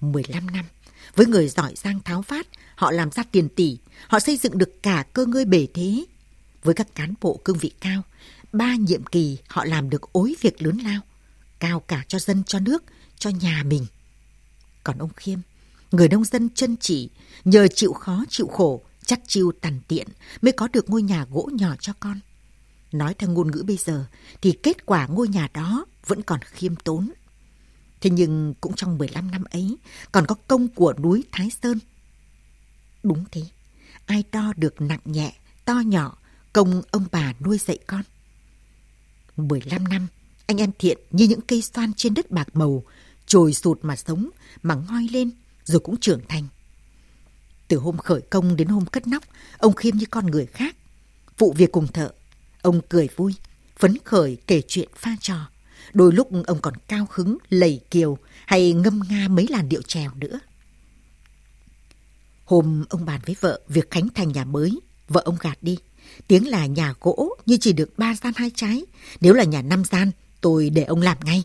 15 0.01 0.47
năm, 0.47 0.65
với 1.15 1.27
người 1.27 1.49
giỏi 1.49 1.73
giang 1.77 2.01
tháo 2.01 2.23
phát, 2.23 2.47
họ 2.75 2.91
làm 2.91 3.11
ra 3.11 3.23
tiền 3.33 3.49
tỷ, 3.49 3.79
họ 4.09 4.21
xây 4.21 4.37
dựng 4.37 4.59
được 4.59 4.83
cả 4.83 5.05
cơ 5.13 5.27
ngơi 5.27 5.45
bể 5.45 5.67
thế. 5.75 6.05
Với 6.63 6.75
các 6.75 6.95
cán 6.95 7.15
bộ 7.21 7.41
cương 7.45 7.59
vị 7.59 7.73
cao, 7.81 8.03
ba 8.53 8.75
nhiệm 8.75 9.05
kỳ 9.05 9.39
họ 9.49 9.65
làm 9.65 9.91
được 9.91 10.13
ối 10.13 10.35
việc 10.41 10.63
lớn 10.63 10.79
lao, 10.79 11.01
cao 11.59 11.81
cả 11.81 12.05
cho 12.09 12.19
dân, 12.19 12.45
cho 12.45 12.61
nước, 12.61 12.85
cho 13.19 13.31
nhà 13.31 13.63
mình. 13.67 13.87
Còn 14.85 14.99
ông 14.99 15.13
Khiêm, 15.17 15.39
người 15.91 16.09
nông 16.09 16.25
dân 16.25 16.49
chân 16.55 16.77
chỉ, 16.81 17.11
nhờ 17.45 17.69
chịu 17.69 17.93
khó 17.93 18.25
chịu 18.29 18.47
khổ, 18.47 18.83
chắc 19.05 19.21
chiêu 19.27 19.53
tàn 19.61 19.81
tiện 19.89 20.07
mới 20.43 20.53
có 20.53 20.69
được 20.73 20.91
ngôi 20.91 21.03
nhà 21.03 21.27
gỗ 21.31 21.51
nhỏ 21.53 21.75
cho 21.81 21.93
con. 22.01 22.21
Nói 22.93 23.15
theo 23.15 23.31
ngôn 23.31 23.51
ngữ 23.51 23.63
bây 23.67 23.77
giờ 23.77 24.05
thì 24.43 24.59
kết 24.63 24.87
quả 24.87 25.07
ngôi 25.07 25.29
nhà 25.29 25.49
đó 25.55 25.87
vẫn 26.07 26.23
còn 26.23 26.41
khiêm 26.43 26.77
tốn. 26.77 27.11
Thế 28.01 28.11
nhưng 28.11 28.55
cũng 28.61 28.75
trong 28.75 28.99
15 28.99 29.31
năm 29.31 29.45
ấy 29.45 29.77
còn 30.13 30.27
có 30.27 30.35
công 30.35 30.69
của 30.69 30.95
núi 31.03 31.25
Thái 31.33 31.51
Sơn. 31.63 31.79
Đúng 33.03 33.25
thế, 33.33 33.43
ai 34.07 34.25
đo 34.33 34.53
được 34.57 34.81
nặng 34.81 35.01
nhẹ, 35.05 35.33
to 35.65 35.75
nhỏ, 35.75 36.19
công 36.53 36.83
ông 36.91 37.05
bà 37.13 37.35
nuôi 37.41 37.59
dạy 37.59 37.79
con. 37.87 38.03
15 39.37 39.89
năm, 39.89 40.07
anh 40.47 40.61
em 40.61 40.71
thiện 40.79 40.99
như 41.11 41.25
những 41.25 41.41
cây 41.41 41.63
xoan 41.63 41.93
trên 41.97 42.15
đất 42.15 42.31
bạc 42.31 42.49
màu, 42.53 42.83
trồi 43.27 43.53
sụt 43.55 43.79
mà 43.83 43.97
sống, 43.97 44.31
mà 44.63 44.75
ngoi 44.75 45.09
lên, 45.13 45.31
rồi 45.65 45.81
cũng 45.81 46.01
trưởng 46.01 46.21
thành. 46.29 46.47
Từ 47.69 47.77
hôm 47.77 47.97
khởi 47.97 48.21
công 48.21 48.57
đến 48.57 48.69
hôm 48.69 48.87
cất 48.87 49.07
nóc, 49.07 49.25
ông 49.59 49.75
khiêm 49.75 49.97
như 49.97 50.07
con 50.11 50.27
người 50.27 50.47
khác. 50.47 50.77
Vụ 51.39 51.53
việc 51.53 51.73
cùng 51.73 51.87
thợ, 51.87 52.11
ông 52.63 52.81
cười 52.89 53.09
vui, 53.17 53.35
phấn 53.79 53.99
khởi 54.05 54.39
kể 54.47 54.63
chuyện 54.69 54.89
pha 54.95 55.17
trò. 55.21 55.51
Đôi 55.95 56.13
lúc 56.13 56.31
ông 56.47 56.61
còn 56.61 56.75
cao 56.89 57.07
hứng, 57.11 57.39
lầy 57.49 57.81
kiều 57.91 58.19
hay 58.47 58.73
ngâm 58.73 59.01
nga 59.09 59.29
mấy 59.29 59.47
làn 59.51 59.69
điệu 59.69 59.83
trèo 59.83 60.11
nữa. 60.15 60.41
Hôm 62.45 62.85
ông 62.89 63.05
bàn 63.05 63.21
với 63.27 63.37
vợ 63.41 63.61
việc 63.69 63.91
khánh 63.91 64.09
thành 64.09 64.33
nhà 64.33 64.45
mới, 64.45 64.81
vợ 65.09 65.23
ông 65.25 65.37
gạt 65.41 65.59
đi. 65.63 65.79
Tiếng 66.27 66.49
là 66.49 66.67
nhà 66.67 66.95
gỗ 67.01 67.37
như 67.47 67.57
chỉ 67.61 67.73
được 67.73 67.99
ba 67.99 68.15
gian 68.15 68.33
hai 68.37 68.51
trái. 68.55 68.83
Nếu 69.21 69.35
là 69.35 69.45
nhà 69.45 69.63
năm 69.63 69.85
gian, 69.85 70.11
tôi 70.41 70.71
để 70.71 70.83
ông 70.83 71.03
làm 71.03 71.17
ngay. 71.25 71.43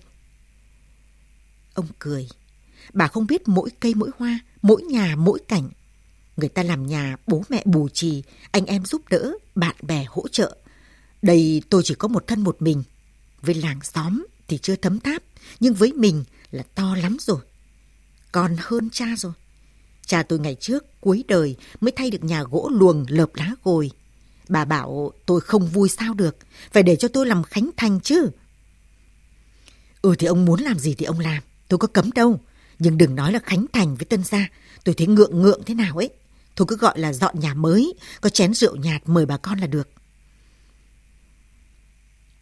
Ông 1.74 1.88
cười. 2.00 2.30
Bà 2.94 3.08
không 3.08 3.28
biết 3.28 3.48
mỗi 3.48 3.70
cây 3.80 3.94
mỗi 3.96 4.10
hoa, 4.18 4.40
mỗi 4.62 4.82
nhà 4.82 5.16
mỗi 5.16 5.40
cảnh. 5.48 5.70
Người 6.38 6.50
ta 6.50 6.64
làm 6.64 6.88
nhà, 6.88 7.18
bố 7.28 7.44
mẹ 7.50 7.64
bù 7.66 7.90
trì, 7.90 8.24
anh 8.52 8.66
em 8.66 8.86
giúp 8.86 9.02
đỡ, 9.10 9.32
bạn 9.56 9.76
bè 9.82 10.06
hỗ 10.10 10.28
trợ. 10.28 10.58
Đây 11.22 11.62
tôi 11.70 11.82
chỉ 11.86 11.96
có 11.96 12.08
một 12.08 12.28
thân 12.28 12.42
một 12.42 12.62
mình. 12.62 12.84
Với 13.42 13.56
làng 13.56 13.80
xóm 13.84 14.26
thì 14.54 14.60
chưa 14.60 14.76
thấm 14.76 15.00
tháp, 15.00 15.24
nhưng 15.60 15.74
với 15.74 15.94
mình 15.94 16.24
là 16.52 16.64
to 16.76 16.96
lắm 16.96 17.18
rồi. 17.20 17.40
Còn 18.32 18.56
hơn 18.60 18.90
cha 18.90 19.06
rồi. 19.18 19.34
Cha 20.06 20.24
tôi 20.24 20.40
ngày 20.40 20.56
trước, 20.60 21.02
cuối 21.02 21.24
đời 21.28 21.56
mới 21.82 21.92
thay 21.92 22.12
được 22.12 22.24
nhà 22.24 22.44
gỗ 22.44 22.70
luồng 22.74 23.06
lợp 23.10 23.36
lá 23.36 23.52
gồi. 23.64 23.92
Bà 24.50 24.66
bảo 24.66 25.14
tôi 25.26 25.42
không 25.42 25.68
vui 25.68 25.90
sao 25.90 26.14
được, 26.14 26.38
phải 26.72 26.84
để 26.84 26.96
cho 26.96 27.08
tôi 27.08 27.26
làm 27.26 27.44
khánh 27.44 27.70
thành 27.78 28.00
chứ. 28.00 28.30
Ừ 30.02 30.16
thì 30.20 30.28
ông 30.28 30.46
muốn 30.46 30.62
làm 30.62 30.80
gì 30.80 30.96
thì 30.98 31.06
ông 31.06 31.20
làm, 31.20 31.44
tôi 31.68 31.78
có 31.78 31.88
cấm 31.88 32.12
đâu. 32.12 32.40
Nhưng 32.80 32.98
đừng 32.98 33.16
nói 33.16 33.32
là 33.32 33.40
khánh 33.40 33.66
thành 33.74 33.96
với 33.96 34.06
tân 34.06 34.24
gia, 34.24 34.48
tôi 34.84 34.96
thấy 34.96 35.08
ngượng 35.08 35.42
ngượng 35.42 35.64
thế 35.66 35.74
nào 35.74 35.98
ấy. 35.98 36.10
Thôi 36.56 36.66
cứ 36.70 36.78
gọi 36.78 37.00
là 37.00 37.14
dọn 37.14 37.40
nhà 37.40 37.54
mới, 37.54 37.94
có 38.22 38.30
chén 38.30 38.54
rượu 38.54 38.76
nhạt 38.76 39.02
mời 39.06 39.26
bà 39.26 39.38
con 39.38 39.60
là 39.60 39.68
được. 39.68 39.90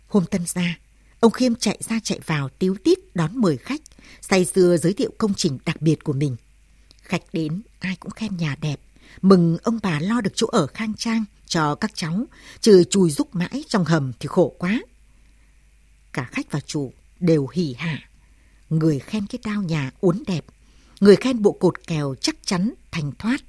Hôm 0.07 0.25
tân 0.25 0.45
gia, 0.45 0.77
ông 1.21 1.31
Khiêm 1.31 1.55
chạy 1.55 1.77
ra 1.89 1.99
chạy 2.03 2.19
vào 2.25 2.49
tiếu 2.49 2.75
tít 2.83 2.99
đón 3.15 3.31
mời 3.33 3.57
khách, 3.57 3.81
say 4.21 4.45
sưa 4.45 4.77
giới 4.77 4.93
thiệu 4.93 5.11
công 5.17 5.33
trình 5.33 5.57
đặc 5.65 5.81
biệt 5.81 6.03
của 6.03 6.13
mình. 6.13 6.35
Khách 7.01 7.21
đến, 7.33 7.61
ai 7.79 7.95
cũng 7.99 8.11
khen 8.11 8.37
nhà 8.37 8.55
đẹp, 8.61 8.79
mừng 9.21 9.57
ông 9.63 9.79
bà 9.83 9.99
lo 9.99 10.21
được 10.21 10.31
chỗ 10.35 10.47
ở 10.47 10.67
khang 10.67 10.93
trang 10.97 11.25
cho 11.45 11.75
các 11.75 11.91
cháu, 11.93 12.25
trừ 12.61 12.83
chùi 12.83 13.11
rúc 13.11 13.35
mãi 13.35 13.63
trong 13.67 13.85
hầm 13.85 14.11
thì 14.19 14.27
khổ 14.27 14.55
quá. 14.59 14.81
Cả 16.13 16.29
khách 16.31 16.51
và 16.51 16.59
chủ 16.59 16.93
đều 17.19 17.47
hỉ 17.53 17.75
hả. 17.77 17.99
Người 18.69 18.99
khen 18.99 19.27
cái 19.27 19.39
đao 19.45 19.61
nhà 19.61 19.91
uốn 19.99 20.23
đẹp, 20.27 20.45
người 20.99 21.15
khen 21.15 21.41
bộ 21.41 21.51
cột 21.51 21.87
kèo 21.87 22.15
chắc 22.21 22.35
chắn, 22.45 22.73
thành 22.91 23.11
thoát. 23.19 23.41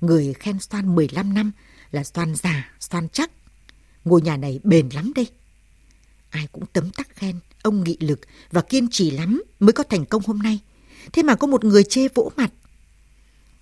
Người 0.00 0.34
khen 0.34 0.58
xoan 0.60 0.94
15 0.94 1.34
năm 1.34 1.52
là 1.90 2.04
xoan 2.04 2.34
già, 2.34 2.72
xoan 2.80 3.08
chắc. 3.08 3.30
Ngôi 4.04 4.22
nhà 4.22 4.36
này 4.36 4.60
bền 4.64 4.88
lắm 4.88 5.12
đây. 5.14 5.26
Ai 6.32 6.46
cũng 6.52 6.66
tấm 6.72 6.90
tắc 6.90 7.16
khen, 7.16 7.40
ông 7.62 7.84
nghị 7.84 7.96
lực 8.00 8.20
và 8.50 8.62
kiên 8.62 8.88
trì 8.90 9.10
lắm 9.10 9.42
mới 9.60 9.72
có 9.72 9.84
thành 9.84 10.06
công 10.06 10.22
hôm 10.26 10.38
nay. 10.38 10.58
Thế 11.12 11.22
mà 11.22 11.34
có 11.34 11.46
một 11.46 11.64
người 11.64 11.84
chê 11.84 12.08
vỗ 12.14 12.32
mặt. 12.36 12.52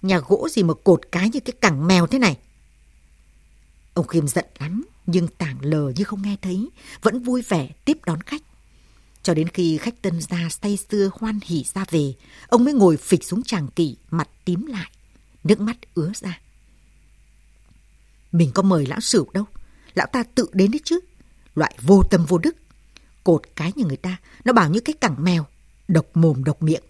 Nhà 0.02 0.20
gỗ 0.28 0.48
gì 0.50 0.62
mà 0.62 0.74
cột 0.84 1.00
cái 1.12 1.30
như 1.30 1.40
cái 1.40 1.52
cẳng 1.60 1.86
mèo 1.86 2.06
thế 2.06 2.18
này. 2.18 2.38
Ông 3.94 4.06
Khiêm 4.06 4.28
giận 4.28 4.44
lắm, 4.58 4.84
nhưng 5.06 5.28
tảng 5.28 5.64
lờ 5.64 5.92
như 5.96 6.04
không 6.04 6.22
nghe 6.22 6.36
thấy, 6.42 6.70
vẫn 7.02 7.22
vui 7.22 7.42
vẻ 7.48 7.70
tiếp 7.84 7.98
đón 8.06 8.20
khách. 8.20 8.42
Cho 9.22 9.34
đến 9.34 9.48
khi 9.48 9.78
khách 9.78 10.02
tân 10.02 10.20
gia 10.20 10.48
say 10.48 10.78
sưa 10.90 11.10
hoan 11.14 11.38
hỉ 11.44 11.64
ra 11.74 11.84
về, 11.90 12.14
ông 12.48 12.64
mới 12.64 12.74
ngồi 12.74 12.96
phịch 12.96 13.24
xuống 13.24 13.42
tràng 13.42 13.68
kỷ, 13.68 13.96
mặt 14.10 14.28
tím 14.44 14.66
lại, 14.66 14.90
nước 15.44 15.60
mắt 15.60 15.76
ứa 15.94 16.12
ra. 16.14 16.40
Mình 18.32 18.50
có 18.54 18.62
mời 18.62 18.86
lão 18.86 19.00
sửu 19.00 19.30
đâu, 19.32 19.44
lão 19.94 20.06
ta 20.12 20.22
tự 20.22 20.46
đến 20.52 20.70
đấy 20.70 20.80
chứ. 20.84 21.00
Loại 21.54 21.74
vô 21.82 22.02
tâm 22.10 22.24
vô 22.28 22.38
đức. 22.38 22.56
Cột 23.24 23.42
cái 23.56 23.72
như 23.76 23.84
người 23.84 23.96
ta, 23.96 24.16
nó 24.44 24.52
bảo 24.52 24.70
như 24.70 24.80
cái 24.80 24.94
cẳng 25.00 25.24
mèo, 25.24 25.46
độc 25.88 26.06
mồm 26.14 26.44
độc 26.44 26.62
miệng. 26.62 26.82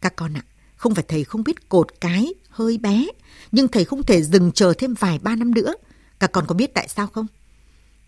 Các 0.00 0.16
con 0.16 0.34
ạ, 0.34 0.42
không 0.76 0.94
phải 0.94 1.04
thầy 1.08 1.24
không 1.24 1.44
biết 1.44 1.68
cột 1.68 1.86
cái 2.00 2.34
hơi 2.48 2.78
bé, 2.78 3.06
nhưng 3.52 3.68
thầy 3.68 3.84
không 3.84 4.02
thể 4.02 4.22
dừng 4.22 4.52
chờ 4.52 4.72
thêm 4.78 4.94
vài 4.94 5.18
ba 5.18 5.36
năm 5.36 5.54
nữa. 5.54 5.74
Các 6.18 6.32
con 6.32 6.46
có 6.46 6.54
biết 6.54 6.74
tại 6.74 6.88
sao 6.88 7.06
không? 7.06 7.26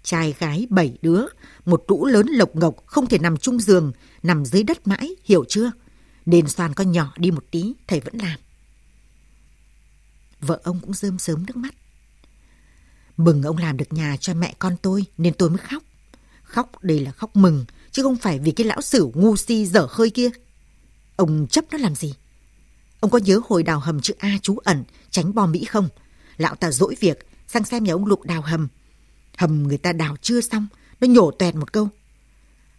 Trai 0.02 0.34
gái 0.38 0.66
bảy 0.70 0.98
đứa, 1.02 1.26
một 1.64 1.84
tũ 1.88 2.06
lớn 2.06 2.26
lộc 2.26 2.56
ngọc 2.56 2.86
không 2.86 3.06
thể 3.06 3.18
nằm 3.18 3.36
chung 3.36 3.60
giường, 3.60 3.92
nằm 4.22 4.44
dưới 4.44 4.62
đất 4.62 4.86
mãi, 4.86 5.16
hiểu 5.24 5.44
chưa? 5.48 5.72
Nên 6.26 6.48
xoan 6.48 6.74
có 6.74 6.84
nhỏ 6.84 7.12
đi 7.16 7.30
một 7.30 7.44
tí, 7.50 7.74
thầy 7.86 8.00
vẫn 8.00 8.14
làm. 8.14 8.38
Vợ 10.40 10.60
ông 10.64 10.80
cũng 10.80 10.94
rơm 10.94 11.18
sớm 11.18 11.46
nước 11.46 11.56
mắt. 11.56 11.74
Mừng 13.16 13.42
ông 13.42 13.56
làm 13.56 13.76
được 13.76 13.92
nhà 13.92 14.16
cho 14.20 14.34
mẹ 14.34 14.54
con 14.58 14.76
tôi 14.82 15.04
nên 15.18 15.34
tôi 15.34 15.50
mới 15.50 15.58
khóc. 15.58 15.82
Khóc 16.42 16.82
đây 16.82 17.00
là 17.00 17.10
khóc 17.10 17.36
mừng, 17.36 17.64
chứ 17.90 18.02
không 18.02 18.16
phải 18.16 18.38
vì 18.38 18.50
cái 18.50 18.66
lão 18.66 18.80
sử 18.80 19.10
ngu 19.14 19.36
si 19.36 19.66
dở 19.66 19.86
hơi 19.90 20.10
kia. 20.10 20.28
Ông 21.16 21.46
chấp 21.50 21.64
nó 21.70 21.78
làm 21.78 21.94
gì? 21.94 22.14
Ông 23.00 23.10
có 23.10 23.18
nhớ 23.18 23.40
hồi 23.48 23.62
đào 23.62 23.80
hầm 23.80 24.00
chữ 24.00 24.14
A 24.18 24.38
trú 24.42 24.58
ẩn, 24.58 24.84
tránh 25.10 25.34
bom 25.34 25.52
Mỹ 25.52 25.64
không? 25.64 25.88
Lão 26.36 26.54
ta 26.54 26.70
dỗi 26.70 26.96
việc, 27.00 27.26
sang 27.48 27.64
xem 27.64 27.84
nhà 27.84 27.92
ông 27.92 28.06
Lục 28.06 28.22
đào 28.22 28.42
hầm. 28.42 28.68
Hầm 29.36 29.62
người 29.62 29.78
ta 29.78 29.92
đào 29.92 30.16
chưa 30.22 30.40
xong, 30.40 30.66
nó 31.00 31.08
nhổ 31.08 31.30
tuẹt 31.30 31.54
một 31.54 31.72
câu. 31.72 31.88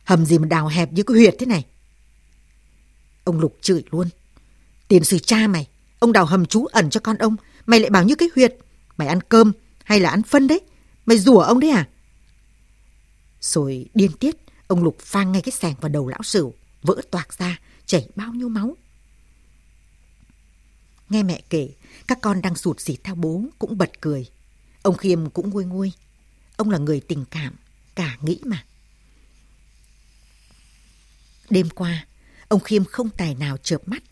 Hầm 0.04 0.26
gì 0.26 0.38
mà 0.38 0.48
đào 0.48 0.68
hẹp 0.68 0.94
như 0.94 1.04
cái 1.04 1.18
huyệt 1.18 1.36
thế 1.40 1.46
này? 1.46 1.66
Ông 3.24 3.40
Lục 3.40 3.58
chửi 3.62 3.84
luôn. 3.92 4.10
Tiền 4.88 5.04
sử 5.04 5.20
cha 5.20 5.48
mày, 5.48 5.68
ông 6.00 6.12
đào 6.12 6.26
hầm 6.26 6.46
trú 6.46 6.66
ẩn 6.66 6.90
cho 6.90 7.00
con 7.00 7.18
ông, 7.18 7.36
mày 7.66 7.80
lại 7.80 7.90
bảo 7.90 8.04
như 8.04 8.16
cái 8.16 8.30
huyệt. 8.36 8.56
Mày 8.98 9.08
ăn 9.08 9.22
cơm 9.22 9.52
hay 9.86 10.00
là 10.00 10.10
ăn 10.10 10.24
phân 10.24 10.48
đấy? 10.48 10.62
Mày 11.06 11.18
rủa 11.18 11.40
ông 11.40 11.60
đấy 11.60 11.70
à? 11.70 11.90
Rồi 13.42 13.90
điên 13.94 14.12
tiết, 14.20 14.36
ông 14.68 14.84
Lục 14.84 14.98
phang 15.00 15.32
ngay 15.32 15.42
cái 15.42 15.52
sàng 15.52 15.76
vào 15.82 15.90
đầu 15.90 16.08
lão 16.08 16.24
sửu, 16.24 16.54
vỡ 16.82 17.02
toạc 17.12 17.38
ra, 17.38 17.60
chảy 17.86 18.10
bao 18.16 18.34
nhiêu 18.34 18.50
máu. 18.50 18.78
Nghe 21.10 21.24
mẹ 21.24 21.42
kể, 21.50 21.70
các 22.08 22.18
con 22.22 22.42
đang 22.42 22.56
sụt 22.56 22.80
xịt 22.80 23.00
theo 23.04 23.16
bố 23.16 23.44
cũng 23.60 23.78
bật 23.78 24.02
cười. 24.02 24.26
Ông 24.82 24.98
Khiêm 24.98 25.30
cũng 25.30 25.50
nguôi 25.50 25.66
nguôi. 25.66 25.92
Ông 26.58 26.70
là 26.70 26.78
người 26.78 27.00
tình 27.00 27.26
cảm, 27.32 27.56
cả 27.96 28.18
nghĩ 28.22 28.40
mà. 28.46 28.66
Đêm 31.50 31.70
qua, 31.70 32.08
ông 32.48 32.60
Khiêm 32.60 32.86
không 32.86 33.10
tài 33.10 33.36
nào 33.36 33.58
chợp 33.58 33.88
mắt. 33.88 34.04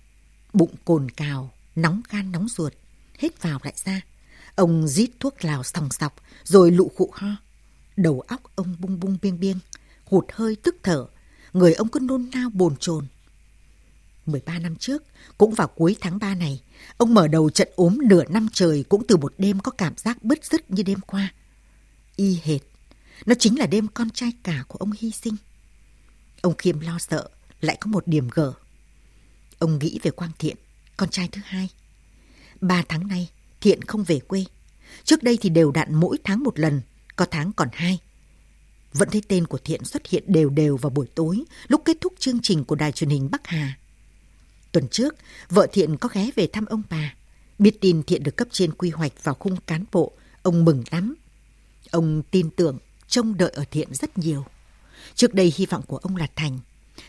Bụng 0.53 0.75
cồn 0.85 1.11
cào, 1.11 1.53
nóng 1.75 2.01
gan 2.09 2.31
nóng 2.31 2.47
ruột, 2.49 2.73
hết 3.19 3.41
vào 3.41 3.59
lại 3.63 3.73
ra. 3.85 4.01
Ông 4.55 4.87
rít 4.87 5.09
thuốc 5.19 5.45
lào 5.45 5.63
sòng 5.63 5.89
sọc, 5.91 6.15
rồi 6.43 6.71
lụ 6.71 6.91
khụ 6.95 7.09
ho. 7.13 7.27
Đầu 7.97 8.21
óc 8.21 8.41
ông 8.55 8.75
bung 8.79 8.99
bung 8.99 9.17
biêng 9.21 9.39
biêng, 9.39 9.59
hụt 10.05 10.25
hơi 10.33 10.55
tức 10.55 10.75
thở. 10.83 11.05
Người 11.53 11.73
ông 11.73 11.87
cứ 11.87 11.99
nôn 11.99 12.29
nao 12.33 12.49
bồn 12.49 12.75
chồn 12.79 13.05
13 14.25 14.59
năm 14.59 14.75
trước, 14.75 15.03
cũng 15.37 15.53
vào 15.53 15.67
cuối 15.67 15.95
tháng 16.01 16.19
3 16.19 16.35
này, 16.35 16.61
ông 16.97 17.13
mở 17.13 17.27
đầu 17.27 17.49
trận 17.49 17.69
ốm 17.75 17.97
nửa 18.03 18.23
năm 18.29 18.47
trời 18.53 18.85
cũng 18.89 19.07
từ 19.07 19.17
một 19.17 19.33
đêm 19.37 19.59
có 19.59 19.71
cảm 19.71 19.97
giác 19.97 20.23
bứt 20.23 20.45
rứt 20.45 20.71
như 20.71 20.83
đêm 20.83 20.99
qua. 21.01 21.33
Y 22.15 22.39
hệt, 22.43 22.61
nó 23.25 23.35
chính 23.39 23.59
là 23.59 23.65
đêm 23.65 23.87
con 23.87 24.09
trai 24.09 24.31
cả 24.43 24.63
của 24.67 24.77
ông 24.77 24.91
hy 24.99 25.11
sinh. 25.11 25.35
Ông 26.41 26.57
Khiêm 26.57 26.79
lo 26.79 26.99
sợ, 26.99 27.29
lại 27.61 27.77
có 27.79 27.87
một 27.87 28.07
điểm 28.07 28.29
gở. 28.31 28.53
Ông 29.59 29.79
nghĩ 29.79 29.99
về 30.03 30.11
Quang 30.11 30.31
Thiện, 30.39 30.57
con 30.97 31.09
trai 31.09 31.29
thứ 31.31 31.41
hai. 31.45 31.69
Ba 32.61 32.83
tháng 32.89 33.07
nay, 33.07 33.29
Thiện 33.63 33.81
không 33.81 34.03
về 34.03 34.19
quê. 34.19 34.45
Trước 35.03 35.23
đây 35.23 35.37
thì 35.41 35.49
đều 35.49 35.71
đặn 35.71 35.95
mỗi 35.95 36.17
tháng 36.23 36.43
một 36.43 36.59
lần, 36.59 36.81
có 37.15 37.25
tháng 37.31 37.51
còn 37.53 37.67
hai. 37.73 37.99
Vẫn 38.93 39.09
thấy 39.09 39.21
tên 39.27 39.47
của 39.47 39.57
Thiện 39.57 39.83
xuất 39.83 40.07
hiện 40.07 40.23
đều 40.27 40.49
đều 40.49 40.77
vào 40.77 40.89
buổi 40.89 41.07
tối, 41.15 41.43
lúc 41.67 41.81
kết 41.85 41.97
thúc 42.01 42.13
chương 42.19 42.39
trình 42.41 42.65
của 42.65 42.75
đài 42.75 42.91
truyền 42.91 43.09
hình 43.09 43.29
Bắc 43.31 43.47
Hà. 43.47 43.77
Tuần 44.71 44.87
trước, 44.87 45.15
vợ 45.49 45.67
Thiện 45.73 45.97
có 45.97 46.09
ghé 46.13 46.29
về 46.35 46.47
thăm 46.47 46.65
ông 46.65 46.81
bà. 46.89 47.15
Biết 47.59 47.81
tin 47.81 48.03
Thiện 48.03 48.23
được 48.23 48.37
cấp 48.37 48.47
trên 48.51 48.73
quy 48.73 48.89
hoạch 48.89 49.23
vào 49.23 49.35
khung 49.35 49.55
cán 49.67 49.85
bộ, 49.91 50.11
ông 50.41 50.65
mừng 50.65 50.83
lắm. 50.91 51.15
Ông 51.91 52.23
tin 52.31 52.49
tưởng, 52.49 52.77
trông 53.07 53.37
đợi 53.37 53.51
ở 53.55 53.65
Thiện 53.71 53.93
rất 53.93 54.17
nhiều. 54.17 54.45
Trước 55.15 55.33
đây 55.33 55.53
hy 55.55 55.65
vọng 55.65 55.83
của 55.87 55.97
ông 55.97 56.15
là 56.15 56.27
Thành. 56.35 56.59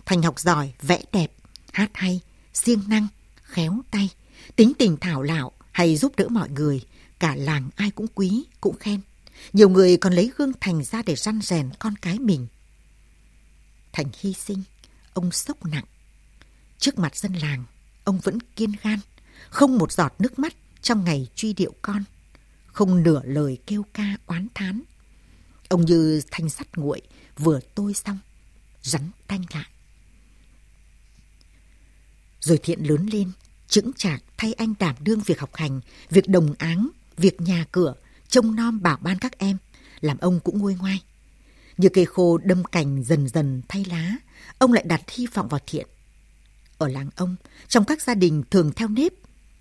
Thành 0.04 0.23
học 0.23 0.40
giỏi, 0.40 0.73
vẽ 0.82 1.02
đẹp, 1.12 1.32
hát 1.73 1.90
hay, 1.94 2.20
siêng 2.52 2.80
năng, 2.88 3.08
khéo 3.42 3.80
tay, 3.90 4.08
tính 4.56 4.73
tình 4.78 4.96
thảo 4.96 5.23
lạo 5.23 5.52
hay 5.75 5.97
giúp 5.97 6.16
đỡ 6.16 6.28
mọi 6.28 6.50
người. 6.50 6.85
Cả 7.19 7.35
làng 7.37 7.71
ai 7.76 7.90
cũng 7.90 8.07
quý, 8.14 8.45
cũng 8.61 8.78
khen. 8.78 9.00
Nhiều 9.52 9.69
người 9.69 9.97
còn 9.97 10.12
lấy 10.12 10.31
gương 10.37 10.52
Thành 10.61 10.85
ra 10.85 11.02
để 11.02 11.16
răn 11.16 11.40
rèn 11.43 11.71
con 11.78 11.95
cái 11.97 12.19
mình. 12.19 12.47
Thành 13.93 14.07
hy 14.21 14.33
sinh, 14.33 14.62
ông 15.12 15.33
sốc 15.33 15.66
nặng. 15.66 15.85
Trước 16.78 16.99
mặt 16.99 17.16
dân 17.16 17.33
làng, 17.33 17.64
ông 18.04 18.19
vẫn 18.19 18.38
kiên 18.57 18.73
gan, 18.83 18.99
không 19.49 19.78
một 19.78 19.93
giọt 19.93 20.14
nước 20.19 20.38
mắt 20.38 20.54
trong 20.83 21.04
ngày 21.04 21.28
truy 21.35 21.52
điệu 21.52 21.75
con, 21.83 22.04
không 22.66 23.02
nửa 23.02 23.21
lời 23.25 23.59
kêu 23.66 23.85
ca 23.93 24.16
oán 24.26 24.47
thán. 24.54 24.83
Ông 25.69 25.85
như 25.85 26.21
thanh 26.31 26.49
sắt 26.49 26.76
nguội 26.76 27.02
vừa 27.38 27.61
tôi 27.75 27.95
xong, 27.95 28.19
rắn 28.83 29.11
tanh 29.26 29.45
lại. 29.54 29.71
Rồi 32.40 32.59
thiện 32.62 32.83
lớn 32.83 33.07
lên, 33.12 33.33
chững 33.75 33.93
chạc 33.93 34.23
thay 34.37 34.52
anh 34.52 34.75
đảm 34.78 34.95
đương 35.00 35.21
việc 35.21 35.40
học 35.40 35.50
hành, 35.54 35.81
việc 36.11 36.28
đồng 36.28 36.54
áng, 36.59 36.88
việc 37.16 37.40
nhà 37.40 37.66
cửa, 37.73 37.95
trông 38.28 38.57
nom 38.57 38.83
bảo 38.83 38.99
ban 39.00 39.19
các 39.19 39.38
em, 39.38 39.57
làm 40.00 40.19
ông 40.19 40.40
cũng 40.40 40.59
nguôi 40.59 40.75
ngoai. 40.75 41.02
Như 41.76 41.88
cây 41.88 42.04
khô 42.04 42.38
đâm 42.38 42.64
cành 42.64 43.04
dần 43.04 43.28
dần 43.28 43.62
thay 43.69 43.85
lá, 43.85 44.16
ông 44.59 44.73
lại 44.73 44.85
đặt 44.87 45.11
hy 45.11 45.26
vọng 45.26 45.49
vào 45.49 45.61
thiện. 45.66 45.87
Ở 46.78 46.88
làng 46.88 47.11
ông, 47.16 47.37
trong 47.69 47.85
các 47.85 48.02
gia 48.02 48.14
đình 48.14 48.43
thường 48.50 48.73
theo 48.76 48.88
nếp, 48.88 49.12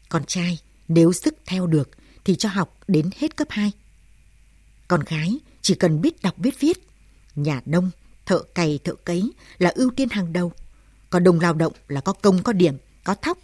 con 0.10 0.26
trai 0.26 0.60
nếu 0.88 1.14
sức 1.14 1.36
theo 1.46 1.68
được 1.68 1.90
thì 2.26 2.36
cho 2.36 2.50
học 2.50 2.80
đến 2.88 3.10
hết 3.18 3.36
cấp 3.36 3.48
2. 3.52 3.72
Con 4.88 5.04
gái 5.08 5.40
chỉ 5.62 5.76
cần 5.76 6.02
biết 6.02 6.22
đọc 6.22 6.38
biết 6.38 6.60
viết, 6.60 6.88
nhà 7.36 7.62
nông, 7.66 7.92
thợ 8.26 8.40
cày 8.56 8.80
thợ 8.84 8.96
cấy 8.96 9.32
là 9.58 9.70
ưu 9.76 9.92
tiên 9.92 10.10
hàng 10.10 10.34
đầu. 10.34 10.52
Còn 11.10 11.24
đồng 11.24 11.40
lao 11.40 11.54
động 11.54 11.74
là 11.88 12.02
có 12.02 12.14
công 12.14 12.44
có 12.44 12.54
điểm, 12.54 12.78
có 13.04 13.16
thóc, 13.16 13.38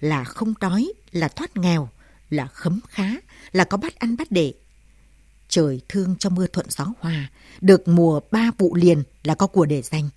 là 0.00 0.24
không 0.24 0.54
đói, 0.60 0.92
là 1.12 1.28
thoát 1.28 1.56
nghèo, 1.56 1.88
là 2.30 2.46
khấm 2.46 2.80
khá, 2.88 3.10
là 3.52 3.64
có 3.64 3.76
bát 3.76 3.98
ăn 3.98 4.16
bát 4.16 4.30
để. 4.30 4.54
Trời 5.48 5.80
thương 5.88 6.16
cho 6.18 6.30
mưa 6.30 6.46
thuận 6.46 6.66
gió 6.70 6.86
hòa, 7.00 7.30
được 7.60 7.88
mùa 7.88 8.20
ba 8.30 8.50
vụ 8.58 8.74
liền 8.74 9.02
là 9.22 9.34
có 9.34 9.46
của 9.46 9.66
để 9.66 9.82
dành. 9.82 10.08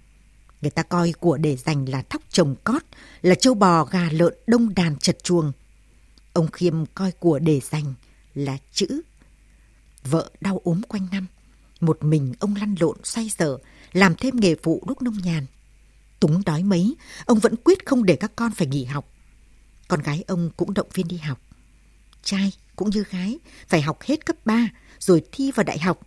Người 0.62 0.72
ta 0.72 0.84
coi 0.84 1.14
của 1.20 1.38
để 1.38 1.56
dành 1.56 1.86
là 1.86 2.02
thóc 2.02 2.22
trồng 2.30 2.56
cót, 2.64 2.82
là 3.22 3.36
châu 3.36 3.54
bò, 3.54 3.86
gà, 3.86 4.10
lợn, 4.12 4.34
đông 4.48 4.76
đàn 4.76 4.98
chật 4.98 5.24
chuồng. 5.24 5.52
Ông 6.34 6.52
Khiêm 6.52 6.86
coi 6.86 7.12
của 7.12 7.40
để 7.40 7.60
dành 7.60 7.94
là 8.34 8.58
chữ. 8.72 9.02
Vợ 10.04 10.32
đau 10.42 10.62
ốm 10.64 10.82
quanh 10.88 11.08
năm. 11.12 11.28
Một 11.80 12.04
mình 12.04 12.34
ông 12.40 12.56
lăn 12.56 12.76
lộn 12.80 12.98
xoay 13.04 13.30
sở, 13.30 13.58
làm 13.94 14.16
thêm 14.16 14.40
nghề 14.40 14.56
phụ 14.64 14.84
lúc 14.88 15.02
nông 15.02 15.18
nhàn. 15.24 15.46
Túng 16.20 16.42
đói 16.46 16.64
mấy, 16.64 16.96
ông 17.26 17.40
vẫn 17.40 17.56
quyết 17.64 17.86
không 17.86 18.06
để 18.06 18.16
các 18.16 18.32
con 18.36 18.52
phải 18.52 18.68
nghỉ 18.68 18.86
học. 18.86 19.10
Con 19.92 20.02
gái 20.02 20.24
ông 20.28 20.50
cũng 20.58 20.74
động 20.74 20.88
viên 20.94 21.08
đi 21.08 21.18
học. 21.18 21.42
Trai 22.24 22.52
cũng 22.76 22.90
như 22.90 23.04
gái, 23.10 23.40
phải 23.68 23.82
học 23.82 24.02
hết 24.02 24.26
cấp 24.26 24.36
3, 24.46 24.70
rồi 25.00 25.24
thi 25.32 25.52
vào 25.52 25.64
đại 25.64 25.80
học. 25.80 26.00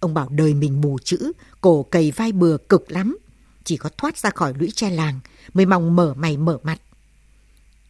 Ông 0.00 0.14
bảo 0.14 0.28
đời 0.28 0.54
mình 0.54 0.80
mù 0.80 0.98
chữ, 1.04 1.32
cổ 1.60 1.82
cầy 1.82 2.10
vai 2.10 2.32
bừa 2.32 2.56
cực 2.58 2.90
lắm. 2.90 3.18
Chỉ 3.64 3.76
có 3.76 3.90
thoát 3.98 4.18
ra 4.18 4.30
khỏi 4.30 4.54
lũy 4.58 4.70
tre 4.74 4.90
làng 4.90 5.20
mới 5.54 5.66
mong 5.66 5.96
mở 5.96 6.14
mày 6.14 6.36
mở 6.36 6.58
mặt. 6.62 6.80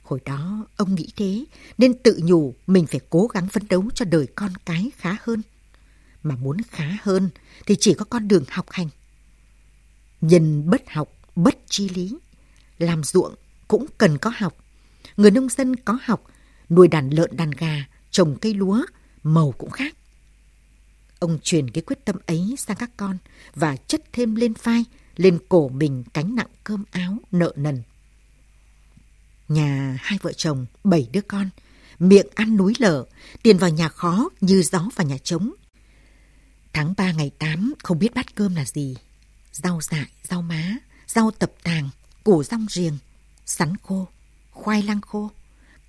Hồi 0.03 0.21
đó 0.25 0.67
ông 0.77 0.95
nghĩ 0.95 1.09
thế 1.17 1.45
nên 1.79 1.99
tự 1.99 2.21
nhủ 2.23 2.55
mình 2.67 2.87
phải 2.87 3.01
cố 3.11 3.27
gắng 3.27 3.49
phấn 3.49 3.69
đấu 3.69 3.85
cho 3.95 4.05
đời 4.05 4.27
con 4.35 4.53
cái 4.65 4.91
khá 4.97 5.17
hơn. 5.23 5.43
Mà 6.23 6.37
muốn 6.37 6.57
khá 6.71 6.97
hơn 7.03 7.31
thì 7.67 7.77
chỉ 7.81 7.95
có 7.95 8.05
con 8.05 8.29
đường 8.29 8.45
học 8.49 8.67
hành. 8.71 8.89
Nhân 10.21 10.71
bất 10.71 10.91
học, 10.91 11.09
bất 11.37 11.59
chi 11.69 11.89
lý. 11.89 12.19
Làm 12.79 13.05
ruộng 13.05 13.35
cũng 13.69 13.87
cần 13.99 14.19
có 14.19 14.33
học. 14.37 14.62
Người 15.23 15.31
nông 15.31 15.49
dân 15.49 15.76
có 15.76 15.99
học, 16.02 16.25
nuôi 16.69 16.88
đàn 16.88 17.11
lợn 17.11 17.37
đàn 17.37 17.50
gà, 17.50 17.85
trồng 18.11 18.37
cây 18.41 18.55
lúa, 18.55 18.85
màu 19.23 19.52
cũng 19.59 19.71
khác. 19.71 19.97
Ông 21.19 21.38
truyền 21.43 21.71
cái 21.71 21.83
quyết 21.83 22.05
tâm 22.05 22.17
ấy 22.26 22.55
sang 22.59 22.76
các 22.76 22.91
con 22.97 23.19
và 23.55 23.76
chất 23.76 24.02
thêm 24.12 24.35
lên 24.35 24.52
vai, 24.62 24.85
lên 25.17 25.38
cổ 25.49 25.69
mình 25.69 26.05
cánh 26.14 26.35
nặng 26.35 26.50
cơm 26.64 26.85
áo, 26.91 27.19
nợ 27.33 27.52
nần. 27.57 27.83
Nhà 29.49 29.99
hai 30.02 30.19
vợ 30.23 30.33
chồng, 30.33 30.67
bảy 30.85 31.09
đứa 31.12 31.21
con, 31.21 31.49
miệng 31.99 32.29
ăn 32.35 32.57
núi 32.57 32.75
lở, 32.79 33.05
tiền 33.43 33.59
vào 33.59 33.71
nhà 33.71 33.88
khó 33.88 34.29
như 34.41 34.62
gió 34.62 34.88
vào 34.95 35.07
nhà 35.07 35.17
trống. 35.23 35.52
Tháng 36.73 36.95
3 36.97 37.12
ngày 37.12 37.31
8 37.38 37.75
không 37.83 37.99
biết 37.99 38.14
bát 38.14 38.35
cơm 38.35 38.55
là 38.55 38.64
gì. 38.64 38.97
Rau 39.52 39.81
dại, 39.81 40.07
rau 40.23 40.43
má, 40.43 40.76
rau 41.07 41.31
tập 41.31 41.52
tàng, 41.62 41.88
củ 42.25 42.43
rong 42.43 42.67
riềng, 42.71 42.99
sắn 43.47 43.76
khô, 43.83 44.09
khoai 44.52 44.82
lang 44.82 45.00
khô, 45.00 45.30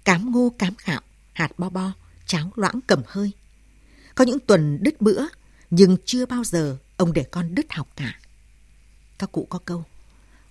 cám 0.03 0.31
ngô 0.31 0.53
cám 0.59 0.73
gạo, 0.85 1.01
hạt 1.33 1.51
bo 1.57 1.69
bo, 1.69 1.93
cháo 2.25 2.51
loãng 2.55 2.79
cầm 2.87 3.01
hơi. 3.07 3.31
Có 4.15 4.25
những 4.25 4.39
tuần 4.39 4.79
đứt 4.81 5.01
bữa, 5.01 5.25
nhưng 5.69 5.97
chưa 6.05 6.25
bao 6.25 6.43
giờ 6.43 6.77
ông 6.97 7.13
để 7.13 7.23
con 7.23 7.55
đứt 7.55 7.73
học 7.73 7.87
cả. 7.95 8.19
Các 9.17 9.31
cụ 9.31 9.47
có 9.49 9.59
câu, 9.65 9.83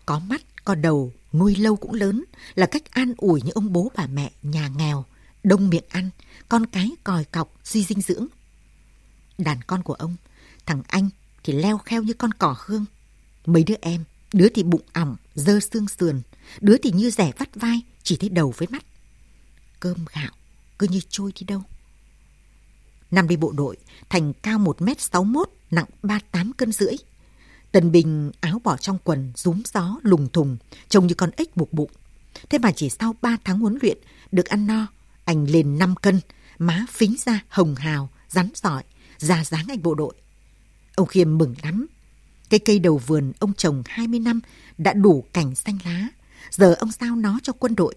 có 0.06 0.18
mắt, 0.18 0.42
có 0.64 0.74
đầu, 0.74 1.12
nuôi 1.32 1.56
lâu 1.56 1.76
cũng 1.76 1.94
lớn 1.94 2.24
là 2.54 2.66
cách 2.66 2.90
an 2.90 3.14
ủi 3.16 3.42
những 3.42 3.54
ông 3.54 3.72
bố 3.72 3.92
bà 3.96 4.06
mẹ 4.06 4.32
nhà 4.42 4.68
nghèo, 4.68 5.04
đông 5.44 5.70
miệng 5.70 5.84
ăn, 5.88 6.10
con 6.48 6.66
cái 6.66 6.90
còi 7.04 7.24
cọc, 7.24 7.54
suy 7.64 7.84
dinh 7.84 8.00
dưỡng. 8.00 8.26
Đàn 9.38 9.62
con 9.66 9.82
của 9.82 9.94
ông, 9.94 10.16
thằng 10.66 10.82
anh 10.88 11.08
thì 11.44 11.52
leo 11.52 11.78
kheo 11.78 12.02
như 12.02 12.12
con 12.12 12.32
cỏ 12.34 12.56
hương. 12.58 12.84
Mấy 13.46 13.64
đứa 13.64 13.74
em, 13.80 14.04
đứa 14.32 14.48
thì 14.48 14.62
bụng 14.62 14.82
ỏng, 14.92 15.16
dơ 15.34 15.60
xương 15.60 15.88
sườn, 15.88 16.22
đứa 16.60 16.76
thì 16.82 16.90
như 16.90 17.10
rẻ 17.10 17.32
vắt 17.38 17.54
vai, 17.54 17.80
chỉ 18.02 18.16
thấy 18.16 18.28
đầu 18.28 18.54
với 18.56 18.68
mắt. 18.70 18.84
Cơm 19.80 20.04
gạo, 20.14 20.30
cứ 20.78 20.86
như 20.90 21.00
trôi 21.08 21.32
đi 21.40 21.46
đâu. 21.46 21.62
Năm 23.10 23.28
đi 23.28 23.36
bộ 23.36 23.52
đội, 23.52 23.76
Thành 24.08 24.32
cao 24.32 24.58
1m61, 24.58 25.44
nặng 25.70 25.86
38 26.02 26.52
cân 26.52 26.72
rưỡi. 26.72 26.94
Tần 27.72 27.92
Bình 27.92 28.32
áo 28.40 28.60
bỏ 28.64 28.76
trong 28.76 28.98
quần, 29.04 29.32
rúm 29.36 29.62
gió, 29.74 29.96
lùng 30.02 30.28
thùng, 30.28 30.56
trông 30.88 31.06
như 31.06 31.14
con 31.14 31.30
ếch 31.36 31.56
buộc 31.56 31.72
bụng. 31.72 31.90
Thế 32.50 32.58
mà 32.58 32.72
chỉ 32.72 32.90
sau 32.90 33.14
3 33.22 33.36
tháng 33.44 33.58
huấn 33.58 33.78
luyện, 33.82 33.98
được 34.32 34.46
ăn 34.46 34.66
no, 34.66 34.86
anh 35.24 35.44
lên 35.50 35.78
5 35.78 35.94
cân, 35.96 36.20
má 36.58 36.86
phính 36.90 37.16
ra 37.24 37.44
hồng 37.48 37.74
hào, 37.74 38.10
rắn 38.28 38.48
giỏi, 38.54 38.82
ra 39.18 39.44
dáng 39.44 39.64
anh 39.68 39.82
bộ 39.82 39.94
đội. 39.94 40.14
Ông 40.94 41.06
Khiêm 41.06 41.38
mừng 41.38 41.54
lắm. 41.62 41.86
Cây 42.52 42.58
cây 42.58 42.78
đầu 42.78 42.98
vườn 42.98 43.32
ông 43.38 43.54
trồng 43.54 43.82
20 43.86 44.20
năm 44.20 44.40
đã 44.78 44.92
đủ 44.92 45.24
cảnh 45.32 45.54
xanh 45.54 45.78
lá. 45.84 46.08
Giờ 46.50 46.74
ông 46.74 46.90
giao 47.00 47.16
nó 47.16 47.38
cho 47.42 47.52
quân 47.52 47.74
đội. 47.74 47.94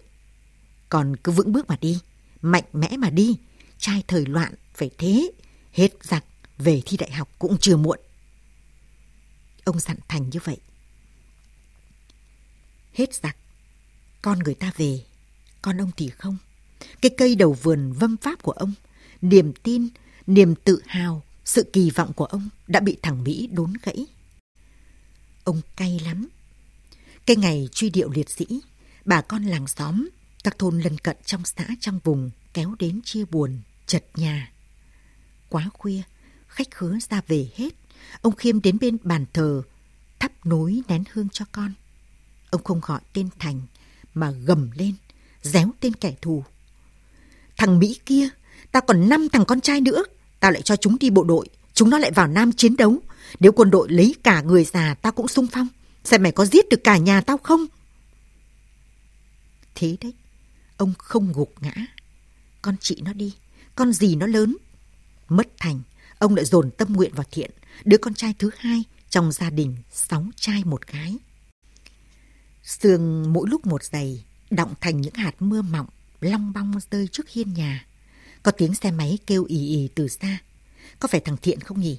Còn 0.88 1.16
cứ 1.16 1.32
vững 1.32 1.52
bước 1.52 1.68
mà 1.68 1.76
đi, 1.80 1.98
mạnh 2.42 2.64
mẽ 2.72 2.96
mà 2.96 3.10
đi. 3.10 3.36
Trai 3.78 4.04
thời 4.08 4.26
loạn 4.26 4.54
phải 4.74 4.90
thế, 4.98 5.30
hết 5.72 5.92
giặc, 6.02 6.24
về 6.58 6.82
thi 6.86 6.96
đại 6.96 7.10
học 7.10 7.28
cũng 7.38 7.56
chưa 7.60 7.76
muộn. 7.76 7.98
Ông 9.64 9.80
dặn 9.80 9.96
Thành 10.08 10.30
như 10.30 10.38
vậy. 10.44 10.56
Hết 12.92 13.14
giặc, 13.14 13.36
con 14.22 14.38
người 14.38 14.54
ta 14.54 14.72
về, 14.76 15.00
con 15.62 15.80
ông 15.80 15.90
thì 15.96 16.08
không. 16.08 16.36
Cái 17.00 17.10
cây 17.16 17.34
đầu 17.34 17.52
vườn 17.52 17.92
vâm 17.92 18.16
pháp 18.16 18.42
của 18.42 18.52
ông, 18.52 18.72
niềm 19.22 19.52
tin, 19.62 19.88
niềm 20.26 20.54
tự 20.54 20.82
hào, 20.86 21.22
sự 21.44 21.70
kỳ 21.72 21.90
vọng 21.90 22.12
của 22.12 22.24
ông 22.24 22.48
đã 22.66 22.80
bị 22.80 22.96
thằng 23.02 23.24
Mỹ 23.24 23.48
đốn 23.52 23.72
gãy. 23.82 24.06
Ông 25.46 25.60
cay 25.76 26.00
lắm. 26.04 26.28
Cái 27.26 27.36
ngày 27.36 27.68
truy 27.72 27.90
điệu 27.90 28.10
liệt 28.10 28.30
sĩ, 28.30 28.46
bà 29.04 29.20
con 29.20 29.42
làng 29.44 29.66
xóm, 29.66 30.08
các 30.44 30.58
thôn 30.58 30.80
lân 30.80 30.98
cận 30.98 31.16
trong 31.24 31.42
xã 31.44 31.66
trong 31.80 31.98
vùng 32.04 32.30
kéo 32.54 32.74
đến 32.78 33.00
chia 33.04 33.24
buồn, 33.24 33.58
chật 33.86 34.04
nhà. 34.14 34.52
Quá 35.48 35.70
khuya, 35.72 36.02
khách 36.48 36.70
khứa 36.70 36.98
ra 37.10 37.20
về 37.26 37.48
hết. 37.56 37.74
Ông 38.22 38.34
Khiêm 38.34 38.62
đến 38.62 38.78
bên 38.80 38.96
bàn 39.02 39.26
thờ, 39.32 39.62
thắp 40.18 40.46
nối 40.46 40.82
nén 40.88 41.04
hương 41.12 41.28
cho 41.28 41.44
con. 41.52 41.72
Ông 42.50 42.64
không 42.64 42.80
gọi 42.82 43.00
tên 43.12 43.28
Thành, 43.38 43.60
mà 44.14 44.30
gầm 44.30 44.70
lên, 44.74 44.94
réo 45.42 45.70
tên 45.80 45.92
kẻ 45.92 46.14
thù. 46.22 46.44
Thằng 47.56 47.78
Mỹ 47.78 47.98
kia, 48.06 48.28
tao 48.72 48.82
còn 48.86 49.08
năm 49.08 49.28
thằng 49.32 49.44
con 49.44 49.60
trai 49.60 49.80
nữa, 49.80 50.04
tao 50.40 50.50
lại 50.50 50.62
cho 50.62 50.76
chúng 50.76 50.98
đi 50.98 51.10
bộ 51.10 51.24
đội, 51.24 51.48
chúng 51.76 51.90
nó 51.90 51.98
lại 51.98 52.10
vào 52.10 52.26
Nam 52.26 52.52
chiến 52.52 52.76
đấu. 52.76 52.98
Nếu 53.40 53.52
quân 53.52 53.70
đội 53.70 53.88
lấy 53.90 54.14
cả 54.24 54.40
người 54.42 54.64
già, 54.64 54.94
tao 54.94 55.12
cũng 55.12 55.28
sung 55.28 55.46
phong. 55.52 55.68
Xem 56.04 56.22
mày 56.22 56.32
có 56.32 56.46
giết 56.46 56.68
được 56.68 56.84
cả 56.84 56.96
nhà 56.96 57.20
tao 57.20 57.38
không? 57.38 57.66
Thế 59.74 59.96
đấy, 60.00 60.14
ông 60.76 60.92
không 60.98 61.32
gục 61.32 61.54
ngã. 61.60 61.74
Con 62.62 62.76
chị 62.80 63.00
nó 63.04 63.12
đi, 63.12 63.34
con 63.74 63.92
gì 63.92 64.16
nó 64.16 64.26
lớn. 64.26 64.56
Mất 65.28 65.48
thành, 65.58 65.80
ông 66.18 66.34
lại 66.34 66.44
dồn 66.44 66.70
tâm 66.70 66.92
nguyện 66.92 67.12
vào 67.14 67.26
thiện, 67.30 67.50
đứa 67.84 67.98
con 67.98 68.14
trai 68.14 68.34
thứ 68.38 68.50
hai 68.58 68.84
trong 69.10 69.32
gia 69.32 69.50
đình 69.50 69.76
sáu 69.92 70.26
trai 70.36 70.64
một 70.64 70.86
gái. 70.86 71.16
Sương 72.62 73.32
mỗi 73.32 73.48
lúc 73.50 73.66
một 73.66 73.84
dày, 73.84 74.24
đọng 74.50 74.74
thành 74.80 75.00
những 75.00 75.14
hạt 75.14 75.42
mưa 75.42 75.62
mỏng, 75.62 75.86
long 76.20 76.52
bong 76.52 76.72
rơi 76.90 77.08
trước 77.08 77.28
hiên 77.28 77.54
nhà. 77.54 77.86
Có 78.42 78.50
tiếng 78.50 78.74
xe 78.74 78.90
máy 78.90 79.18
kêu 79.26 79.44
ì 79.44 79.68
ì 79.68 79.88
từ 79.94 80.08
xa. 80.08 80.38
Có 81.00 81.08
phải 81.08 81.20
thằng 81.20 81.36
Thiện 81.36 81.60
không 81.60 81.80
nhỉ? 81.80 81.98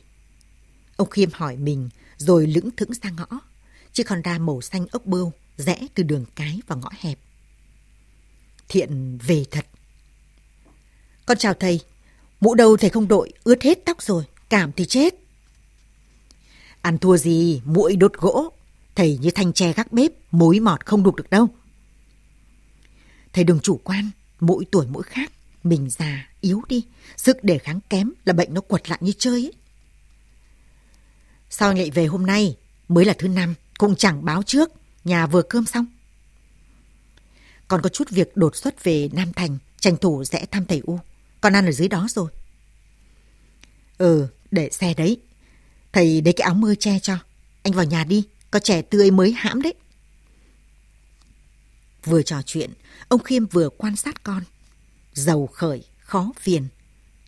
Ông 0.95 1.09
Khiêm 1.09 1.29
hỏi 1.33 1.57
mình, 1.57 1.89
rồi 2.17 2.47
lững 2.47 2.71
thững 2.71 2.93
ra 2.93 3.09
ngõ. 3.09 3.39
Chiếc 3.93 4.09
Honda 4.09 4.37
màu 4.37 4.61
xanh 4.61 4.87
ốc 4.91 5.05
bươu 5.05 5.33
rẽ 5.57 5.87
từ 5.93 6.03
đường 6.03 6.25
cái 6.35 6.59
vào 6.67 6.79
ngõ 6.79 6.89
hẹp. 6.99 7.19
Thiện 8.67 9.17
về 9.17 9.45
thật. 9.51 9.65
Con 11.25 11.37
chào 11.37 11.53
thầy. 11.53 11.79
Mũ 12.39 12.55
đầu 12.55 12.77
thầy 12.77 12.89
không 12.89 13.07
đội, 13.07 13.33
ướt 13.43 13.61
hết 13.61 13.85
tóc 13.85 14.01
rồi, 14.01 14.23
cảm 14.49 14.71
thì 14.71 14.85
chết. 14.85 15.13
Ăn 16.81 16.97
thua 16.97 17.17
gì, 17.17 17.61
mũi 17.65 17.95
đốt 17.95 18.13
gỗ. 18.13 18.49
Thầy 18.95 19.17
như 19.17 19.31
thanh 19.31 19.53
tre 19.53 19.73
gác 19.73 19.91
bếp, 19.91 20.11
mối 20.31 20.59
mọt 20.59 20.85
không 20.85 21.03
đục 21.03 21.15
được 21.15 21.29
đâu. 21.29 21.47
Thầy 23.33 23.43
đừng 23.43 23.59
chủ 23.59 23.79
quan, 23.83 24.09
mỗi 24.39 24.65
tuổi 24.71 24.87
mỗi 24.87 25.03
khác. 25.03 25.31
Mình 25.63 25.89
già, 25.89 26.29
yếu 26.41 26.61
đi, 26.67 26.85
sức 27.17 27.43
đề 27.43 27.57
kháng 27.57 27.79
kém 27.89 28.11
là 28.25 28.33
bệnh 28.33 28.53
nó 28.53 28.61
quật 28.61 28.89
lại 28.89 28.99
như 29.01 29.11
chơi 29.17 29.45
ấy. 29.45 29.53
Sao 31.49 31.73
lại 31.73 31.91
về 31.91 32.05
hôm 32.05 32.25
nay? 32.25 32.57
Mới 32.87 33.05
là 33.05 33.13
thứ 33.17 33.27
năm, 33.27 33.53
cũng 33.77 33.95
chẳng 33.95 34.25
báo 34.25 34.43
trước, 34.43 34.69
nhà 35.03 35.27
vừa 35.27 35.41
cơm 35.41 35.65
xong. 35.65 35.85
Còn 37.67 37.81
có 37.81 37.89
chút 37.89 38.09
việc 38.09 38.37
đột 38.37 38.55
xuất 38.55 38.83
về 38.83 39.09
Nam 39.13 39.33
Thành, 39.33 39.57
tranh 39.79 39.97
thủ 39.97 40.23
rẽ 40.23 40.45
thăm 40.51 40.65
thầy 40.65 40.81
U. 40.85 40.99
Con 41.41 41.53
ăn 41.53 41.65
ở 41.65 41.71
dưới 41.71 41.87
đó 41.87 42.07
rồi. 42.09 42.31
Ừ, 43.97 44.27
để 44.51 44.69
xe 44.71 44.93
đấy. 44.93 45.21
Thầy 45.91 46.21
lấy 46.21 46.33
cái 46.33 46.45
áo 46.45 46.53
mưa 46.53 46.75
che 46.75 46.99
cho. 46.99 47.17
Anh 47.63 47.73
vào 47.73 47.85
nhà 47.85 48.03
đi, 48.03 48.23
có 48.51 48.59
trẻ 48.59 48.81
tươi 48.81 49.11
mới 49.11 49.31
hãm 49.31 49.61
đấy. 49.61 49.73
Vừa 52.05 52.21
trò 52.21 52.41
chuyện, 52.45 52.73
ông 53.07 53.23
Khiêm 53.23 53.45
vừa 53.45 53.69
quan 53.69 53.95
sát 53.95 54.23
con. 54.23 54.43
Giàu 55.13 55.47
khởi, 55.47 55.83
khó 56.07 56.31
phiền. 56.39 56.67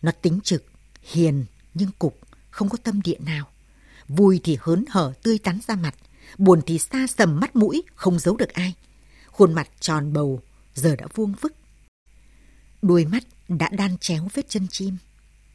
Nó 0.02 0.12
tính 0.12 0.40
trực, 0.44 0.64
hiền 1.02 1.44
nhưng 1.74 1.90
cục, 1.98 2.18
không 2.50 2.68
có 2.68 2.78
tâm 2.82 3.02
địa 3.02 3.18
nào. 3.18 3.48
Vui 4.08 4.40
thì 4.44 4.58
hớn 4.60 4.84
hở 4.88 5.12
tươi 5.22 5.38
tắn 5.38 5.58
ra 5.68 5.74
mặt, 5.74 5.94
buồn 6.38 6.60
thì 6.66 6.78
xa 6.78 7.06
sầm 7.06 7.40
mắt 7.40 7.56
mũi, 7.56 7.82
không 7.94 8.18
giấu 8.18 8.36
được 8.36 8.48
ai. 8.48 8.74
Khuôn 9.26 9.54
mặt 9.54 9.68
tròn 9.80 10.12
bầu, 10.12 10.42
giờ 10.74 10.96
đã 10.96 11.06
vuông 11.14 11.34
vức. 11.40 11.54
Đuôi 12.82 13.04
mắt 13.04 13.24
đã 13.48 13.68
đan 13.72 13.98
chéo 13.98 14.28
vết 14.34 14.48
chân 14.48 14.66
chim, 14.70 14.96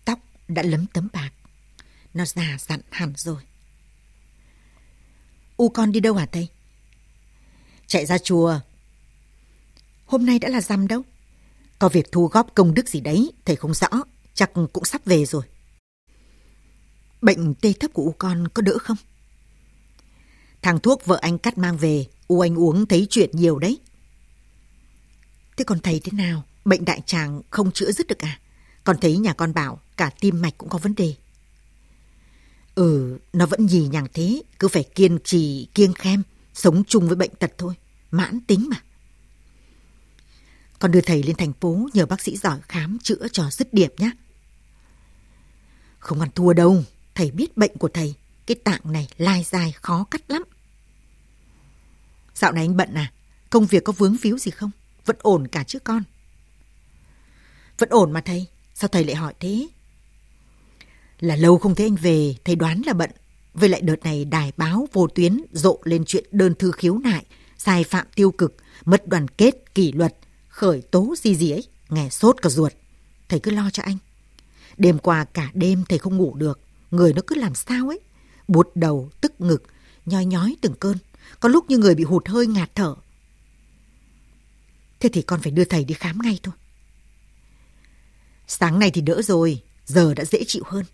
tóc 0.06 0.20
đã 0.48 0.64
lấm 0.64 0.86
tấm 0.86 1.08
bạc. 1.14 1.30
Nó 2.14 2.26
già 2.26 2.58
dặn 2.60 2.80
hẳn 2.90 3.14
rồi. 3.18 3.42
U 5.58 5.70
con 5.70 5.92
đi 5.92 6.00
đâu 6.00 6.14
hả 6.14 6.26
Tây? 6.26 6.48
Chạy 7.88 8.06
ra 8.06 8.18
chùa. 8.18 8.60
Hôm 10.06 10.26
nay 10.26 10.40
đã 10.40 10.50
là 10.50 10.62
rằm 10.62 10.88
đâu. 10.88 11.04
Có 11.80 11.90
việc 11.90 12.12
thu 12.12 12.28
góp 12.28 12.56
công 12.56 12.74
đức 12.74 12.90
gì 12.90 13.02
đấy, 13.02 13.32
thầy 13.46 13.56
không 13.56 13.74
rõ, 13.74 13.88
chắc 14.34 14.52
cũng 14.74 14.86
sắp 14.86 15.06
về 15.06 15.26
rồi. 15.26 15.44
Bệnh 17.22 17.54
tê 17.56 17.74
thấp 17.74 17.94
của 17.94 18.04
U 18.04 18.16
con 18.18 18.48
có 18.48 18.62
đỡ 18.62 18.78
không? 18.78 18.98
Thằng 20.62 20.80
thuốc 20.80 21.06
vợ 21.06 21.20
anh 21.22 21.38
cắt 21.38 21.58
mang 21.58 21.78
về, 21.78 22.06
U 22.28 22.40
anh 22.40 22.60
uống 22.60 22.86
thấy 22.86 23.08
chuyện 23.10 23.30
nhiều 23.34 23.60
đấy. 23.60 23.80
Thế 25.58 25.64
còn 25.64 25.80
thầy 25.80 26.00
thế 26.00 26.12
nào? 26.12 26.44
Bệnh 26.66 26.86
đại 26.86 27.02
tràng 27.06 27.42
không 27.50 27.72
chữa 27.72 27.92
dứt 27.92 28.08
được 28.08 28.20
à? 28.20 28.40
Còn 28.84 28.98
thấy 29.02 29.18
nhà 29.18 29.34
con 29.34 29.54
bảo 29.54 29.80
cả 29.98 30.12
tim 30.20 30.42
mạch 30.42 30.58
cũng 30.58 30.70
có 30.70 30.78
vấn 30.78 30.96
đề. 30.96 31.14
Ừ, 32.76 33.18
nó 33.34 33.46
vẫn 33.46 33.66
nhì 33.66 33.88
nhằng 33.88 34.08
thế, 34.14 34.42
cứ 34.60 34.68
phải 34.68 34.84
kiên 34.84 35.20
trì, 35.24 35.68
kiêng 35.74 35.94
khem, 35.94 36.24
sống 36.54 36.84
chung 36.88 37.08
với 37.08 37.16
bệnh 37.16 37.36
tật 37.36 37.52
thôi, 37.58 37.74
mãn 38.12 38.40
tính 38.48 38.68
mà. 38.70 38.78
Con 40.80 40.92
đưa 40.92 41.02
thầy 41.02 41.24
lên 41.24 41.36
thành 41.36 41.54
phố 41.54 41.90
nhờ 41.94 42.06
bác 42.06 42.22
sĩ 42.22 42.38
giỏi 42.38 42.60
khám 42.62 42.98
chữa 43.04 43.28
cho 43.32 43.50
dứt 43.50 43.74
điểm 43.74 43.92
nhé. 43.98 44.12
Không 46.00 46.22
ăn 46.22 46.30
thua 46.36 46.54
đâu, 46.54 46.84
thầy 47.16 47.32
biết 47.32 47.58
bệnh 47.58 47.78
của 47.78 47.90
thầy, 47.94 48.16
cái 48.46 48.56
tạng 48.56 48.82
này 48.84 49.08
lai 49.18 49.44
dài 49.44 49.72
khó 49.82 50.06
cắt 50.12 50.22
lắm. 50.32 50.44
Dạo 52.36 52.52
này 52.52 52.64
anh 52.66 52.78
bận 52.78 52.94
à? 52.94 53.12
Công 53.50 53.66
việc 53.66 53.84
có 53.84 53.94
vướng 53.94 54.16
víu 54.22 54.38
gì 54.38 54.52
không? 54.52 54.72
Vẫn 55.06 55.16
ổn 55.20 55.48
cả 55.48 55.64
chứ 55.64 55.80
con? 55.80 56.04
Vẫn 57.78 57.90
ổn 57.90 58.12
mà 58.12 58.22
thầy, 58.22 58.48
sao 58.74 58.88
thầy 58.88 59.04
lại 59.04 59.16
hỏi 59.16 59.34
thế? 59.40 59.68
Là 61.20 61.36
lâu 61.36 61.58
không 61.58 61.76
thấy 61.76 61.86
anh 61.86 61.96
về, 61.96 62.36
thầy 62.46 62.56
đoán 62.56 62.82
là 62.86 62.94
bận. 62.94 63.10
Với 63.54 63.70
lại 63.70 63.82
đợt 63.82 64.04
này 64.04 64.26
đài 64.26 64.52
báo 64.58 64.88
vô 64.94 65.08
tuyến 65.08 65.42
rộ 65.52 65.80
lên 65.84 66.04
chuyện 66.08 66.26
đơn 66.32 66.56
thư 66.56 66.72
khiếu 66.72 66.98
nại, 66.98 67.26
sai 67.58 67.84
phạm 67.84 68.08
tiêu 68.16 68.32
cực, 68.32 68.56
mất 68.86 69.08
đoàn 69.08 69.28
kết, 69.28 69.76
kỷ 69.76 69.92
luật, 69.92 70.16
khởi 70.56 70.82
tố 70.82 71.16
gì 71.18 71.36
gì 71.36 71.52
ấy, 71.52 71.64
nghe 71.90 72.10
sốt 72.10 72.42
cả 72.42 72.50
ruột. 72.50 72.74
Thầy 73.30 73.40
cứ 73.40 73.52
lo 73.52 73.70
cho 73.70 73.84
anh. 73.84 73.98
Đêm 74.78 75.00
qua 75.00 75.24
cả 75.24 75.52
đêm 75.54 75.84
thầy 75.90 76.00
không 76.00 76.18
ngủ 76.18 76.36
được, 76.36 76.60
người 76.92 77.14
nó 77.14 77.22
cứ 77.28 77.36
làm 77.36 77.56
sao 77.56 77.88
ấy. 77.88 78.00
Buốt 78.48 78.76
đầu, 78.76 79.10
tức 79.22 79.42
ngực, 79.42 79.64
nhói 80.06 80.26
nhói 80.26 80.56
từng 80.62 80.74
cơn. 80.80 80.98
Có 81.40 81.50
lúc 81.50 81.70
như 81.70 81.78
người 81.78 81.96
bị 81.96 82.04
hụt 82.04 82.28
hơi 82.28 82.48
ngạt 82.48 82.76
thở. 82.76 82.96
Thế 85.00 85.10
thì 85.14 85.22
con 85.22 85.42
phải 85.42 85.52
đưa 85.52 85.66
thầy 85.66 85.84
đi 85.84 85.94
khám 85.94 86.18
ngay 86.22 86.40
thôi. 86.44 86.56
Sáng 88.48 88.80
nay 88.80 88.92
thì 88.92 89.02
đỡ 89.02 89.22
rồi, 89.22 89.62
giờ 89.86 90.14
đã 90.14 90.26
dễ 90.26 90.44
chịu 90.48 90.64
hơn. 90.66 90.86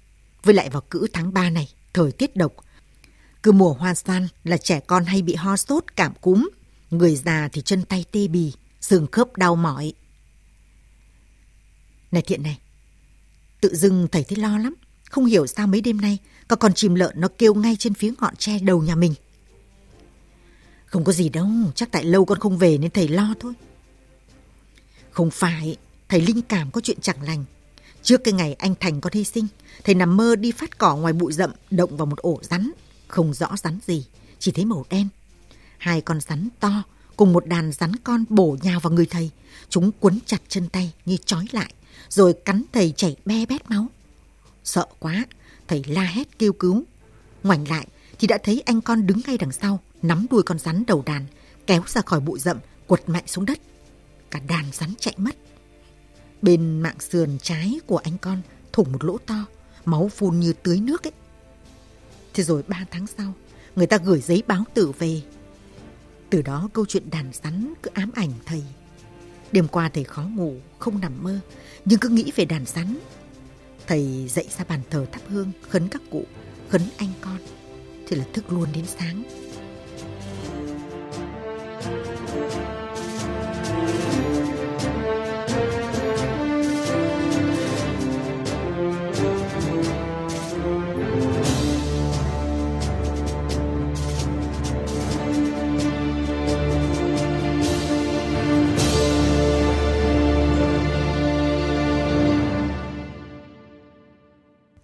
Với 0.44 0.54
lại 0.54 0.70
vào 0.70 0.82
cữ 0.90 1.08
tháng 1.14 1.34
3 1.34 1.50
này, 1.50 1.70
thời 1.94 2.12
tiết 2.12 2.36
độc. 2.36 2.54
Cứ 3.44 3.52
mùa 3.52 3.74
hoa 3.74 3.94
san 3.94 4.28
là 4.44 4.58
trẻ 4.58 4.80
con 4.80 5.06
hay 5.06 5.22
bị 5.22 5.36
ho 5.36 5.58
sốt, 5.58 5.84
cảm 5.96 6.14
cúm. 6.22 6.50
Người 6.90 7.16
già 7.16 7.50
thì 7.54 7.62
chân 7.62 7.86
tay 7.86 8.06
tê 8.12 8.28
bì, 8.28 8.54
xương 8.82 9.08
khớp 9.12 9.38
đau 9.38 9.56
mỏi. 9.56 9.94
Này 12.12 12.22
Thiện 12.22 12.44
này, 12.44 12.60
tự 13.62 13.76
dưng 13.76 14.08
thầy 14.12 14.24
thấy 14.24 14.38
lo 14.38 14.58
lắm. 14.58 14.76
Không 15.10 15.26
hiểu 15.26 15.48
sao 15.48 15.68
mấy 15.68 15.82
đêm 15.82 16.02
nay 16.02 16.18
có 16.48 16.56
con 16.56 16.74
chim 16.74 16.96
lợn 16.96 17.22
nó 17.22 17.28
kêu 17.38 17.54
ngay 17.54 17.76
trên 17.80 17.94
phía 17.94 18.14
ngọn 18.20 18.36
tre 18.36 18.60
đầu 18.60 18.84
nhà 18.84 18.96
mình. 18.96 19.14
Không 20.86 21.04
có 21.04 21.12
gì 21.12 21.30
đâu, 21.30 21.48
chắc 21.76 21.92
tại 21.92 22.04
lâu 22.04 22.26
con 22.26 22.40
không 22.40 22.58
về 22.58 22.78
nên 22.78 22.92
thầy 22.92 23.08
lo 23.08 23.36
thôi. 23.40 23.54
Không 25.12 25.32
phải, 25.32 25.78
thầy 26.10 26.22
linh 26.22 26.42
cảm 26.42 26.72
có 26.72 26.82
chuyện 26.82 27.02
chẳng 27.02 27.22
lành. 27.22 27.46
Trước 28.04 28.24
cái 28.24 28.34
ngày 28.34 28.54
anh 28.54 28.76
Thành 28.80 29.02
con 29.02 29.14
hy 29.14 29.24
sinh, 29.24 29.48
thầy 29.84 29.96
nằm 29.96 30.18
mơ 30.18 30.36
đi 30.36 30.52
phát 30.52 30.78
cỏ 30.78 30.96
ngoài 30.96 31.14
bụi 31.14 31.34
rậm, 31.34 31.52
động 31.72 31.98
vào 31.98 32.06
một 32.06 32.20
ổ 32.20 32.40
rắn. 32.44 32.72
Không 33.08 33.34
rõ 33.34 33.56
rắn 33.58 33.80
gì, 33.88 34.06
chỉ 34.40 34.52
thấy 34.52 34.66
màu 34.66 34.86
đen. 34.90 35.08
Hai 35.78 36.02
con 36.02 36.22
rắn 36.22 36.50
to 36.60 36.84
cùng 37.18 37.34
một 37.34 37.46
đàn 37.46 37.72
rắn 37.72 37.96
con 37.96 38.26
bổ 38.30 38.58
nhào 38.62 38.80
vào 38.80 38.94
người 38.94 39.06
thầy. 39.06 39.32
Chúng 39.70 39.92
quấn 40.00 40.20
chặt 40.26 40.42
chân 40.48 40.70
tay 40.70 40.94
như 41.06 41.18
trói 41.26 41.46
lại, 41.52 41.74
rồi 42.10 42.34
cắn 42.34 42.64
thầy 42.74 42.94
chảy 42.98 43.16
be 43.26 43.46
bét 43.46 43.70
máu. 43.70 43.88
Sợ 44.64 44.86
quá, 45.00 45.26
thầy 45.68 45.84
la 45.88 46.04
hét 46.04 46.40
kêu 46.40 46.54
cứu. 46.54 46.84
Ngoảnh 47.44 47.68
lại 47.68 47.88
thì 48.20 48.28
đã 48.28 48.38
thấy 48.44 48.64
anh 48.66 48.82
con 48.82 49.08
đứng 49.08 49.22
ngay 49.28 49.38
đằng 49.38 49.52
sau, 49.52 49.80
nắm 50.02 50.26
đuôi 50.30 50.44
con 50.44 50.60
rắn 50.60 50.84
đầu 50.88 51.04
đàn, 51.06 51.26
kéo 51.68 51.84
ra 51.88 52.02
khỏi 52.02 52.20
bụi 52.20 52.40
rậm, 52.40 52.58
quật 52.88 53.10
mạnh 53.10 53.24
xuống 53.28 53.46
đất. 53.46 53.60
Cả 54.32 54.40
đàn 54.48 54.66
rắn 54.74 54.94
chạy 55.00 55.14
mất. 55.18 55.36
Bên 56.42 56.80
mạng 56.80 57.00
sườn 57.00 57.38
trái 57.42 57.80
của 57.88 57.98
anh 57.98 58.18
con 58.18 58.42
thủng 58.74 58.92
một 58.92 59.04
lỗ 59.04 59.18
to, 59.18 59.46
máu 59.86 60.10
phun 60.16 60.40
như 60.40 60.54
tưới 60.54 60.80
nước 60.80 61.04
ấy. 61.04 61.12
Thế 62.34 62.44
rồi 62.44 62.64
ba 62.68 62.86
tháng 62.92 63.06
sau, 63.18 63.34
người 63.76 63.88
ta 63.88 63.98
gửi 63.98 64.22
giấy 64.22 64.44
báo 64.48 64.64
tử 64.74 64.92
về. 65.00 65.22
Từ 66.32 66.42
đó 66.42 66.70
câu 66.74 66.86
chuyện 66.86 67.10
đàn 67.12 67.26
rắn 67.44 67.74
cứ 67.84 67.92
ám 67.94 68.12
ảnh 68.16 68.32
thầy. 68.46 68.64
Đêm 69.52 69.68
qua 69.68 69.90
thầy 69.90 70.04
khó 70.04 70.22
ngủ, 70.22 70.56
không 70.80 71.02
nằm 71.02 71.24
mơ, 71.24 71.40
nhưng 71.86 72.00
cứ 72.00 72.10
nghĩ 72.10 72.32
về 72.36 72.46
đàn 72.46 72.66
rắn. 72.66 72.98
Thầy 73.88 74.28
dậy 74.28 74.48
ra 74.58 74.66
bàn 74.70 74.82
thờ 74.90 75.06
thắp 75.12 75.22
hương, 75.28 75.52
khấn 75.70 75.88
các 75.88 76.02
cụ, 76.12 76.24
khấn 76.70 76.82
anh 76.98 77.10
con. 77.22 77.38
Thế 78.08 78.18
là 78.18 78.26
thức 78.34 78.52
luôn 78.52 78.70
đến 78.74 78.86
sáng. 78.86 79.24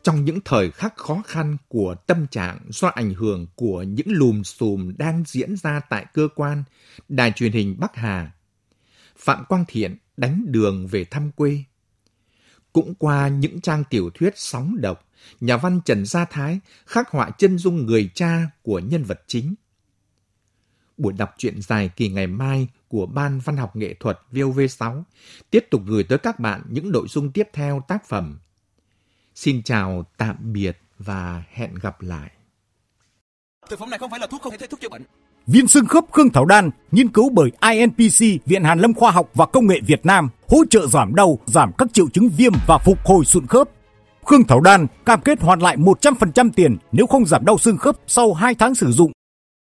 Trong 0.08 0.26
những 0.26 0.40
thời 0.46 0.72
khắc 0.72 0.98
khó 0.98 1.22
khăn 1.26 1.58
của 1.68 1.96
tâm 2.08 2.28
trạng 2.28 2.60
do 2.70 2.88
ảnh 2.88 3.14
hưởng 3.14 3.48
của 3.56 3.84
những 3.84 4.08
lùm 4.10 4.44
xùm 4.44 4.94
đang 4.98 5.24
diễn 5.28 5.56
ra 5.56 5.80
tại 5.80 6.06
cơ 6.14 6.28
quan, 6.36 6.64
đài 7.10 7.32
truyền 7.32 7.52
hình 7.52 7.76
Bắc 7.80 7.96
Hà. 7.96 8.32
Phạm 9.18 9.46
Quang 9.46 9.66
Thiện 9.68 9.98
đánh 10.18 10.46
đường 10.48 10.88
về 10.88 11.06
thăm 11.06 11.32
quê. 11.32 11.64
Cũng 12.74 12.94
qua 12.96 13.28
những 13.28 13.62
trang 13.62 13.84
tiểu 13.90 14.10
thuyết 14.14 14.34
sóng 14.36 14.76
độc, 14.82 15.08
nhà 15.42 15.58
văn 15.58 15.80
Trần 15.86 16.06
Gia 16.06 16.26
Thái 16.26 16.60
khắc 16.86 17.10
họa 17.10 17.30
chân 17.38 17.58
dung 17.58 17.86
người 17.86 18.10
cha 18.14 18.50
của 18.62 18.80
nhân 18.80 19.04
vật 19.04 19.22
chính. 19.28 19.56
Buổi 20.98 21.14
đọc 21.14 21.36
truyện 21.38 21.62
dài 21.62 21.90
kỳ 21.96 22.10
ngày 22.10 22.28
mai 22.28 22.68
của 22.88 23.06
Ban 23.06 23.40
Văn 23.40 23.58
học 23.58 23.76
Nghệ 23.76 23.94
thuật 23.94 24.20
VOV6 24.32 25.04
tiếp 25.50 25.66
tục 25.72 25.82
gửi 25.86 26.04
tới 26.04 26.18
các 26.18 26.40
bạn 26.40 26.62
những 26.70 26.92
nội 26.92 27.08
dung 27.08 27.32
tiếp 27.32 27.48
theo 27.54 27.82
tác 27.88 28.08
phẩm 28.08 28.40
Xin 29.38 29.64
chào, 29.64 30.04
tạm 30.18 30.36
biệt 30.40 30.78
và 31.00 31.44
hẹn 31.52 31.76
gặp 31.82 32.02
lại. 32.02 32.32
Thực 33.70 33.80
phẩm 33.80 33.90
này 33.90 34.00
không 34.00 34.10
phải 34.10 34.20
là 34.20 34.28
thuốc 34.28 34.42
không 34.42 34.54
thể 34.60 34.68
thuốc 34.68 34.82
chữa 34.82 34.90
bệnh. 34.90 35.02
Viên 35.48 35.68
xương 35.68 35.86
khớp 35.86 36.04
Khương 36.12 36.30
Thảo 36.30 36.46
Đan 36.46 36.70
nghiên 36.92 37.08
cứu 37.08 37.30
bởi 37.30 37.52
INPC 37.72 38.46
Viện 38.46 38.64
Hàn 38.64 38.80
Lâm 38.80 38.94
Khoa 38.94 39.12
học 39.12 39.30
và 39.34 39.46
Công 39.46 39.68
nghệ 39.68 39.80
Việt 39.88 40.06
Nam 40.06 40.30
hỗ 40.50 40.58
trợ 40.70 40.88
giảm 40.88 41.16
đau, 41.16 41.40
giảm 41.46 41.72
các 41.78 41.88
triệu 41.94 42.10
chứng 42.10 42.30
viêm 42.30 42.54
và 42.68 42.78
phục 42.78 43.06
hồi 43.06 43.26
sụn 43.26 43.48
khớp. 43.48 43.70
Khương 44.26 44.44
Thảo 44.44 44.62
Đan 44.62 44.88
cam 45.06 45.22
kết 45.22 45.42
hoàn 45.42 45.60
lại 45.60 45.78
100% 45.78 46.50
tiền 46.56 46.78
nếu 46.92 47.08
không 47.08 47.26
giảm 47.26 47.46
đau 47.46 47.58
xương 47.58 47.78
khớp 47.78 47.96
sau 48.08 48.34
2 48.34 48.56
tháng 48.56 48.76
sử 48.76 48.92
dụng 48.92 49.12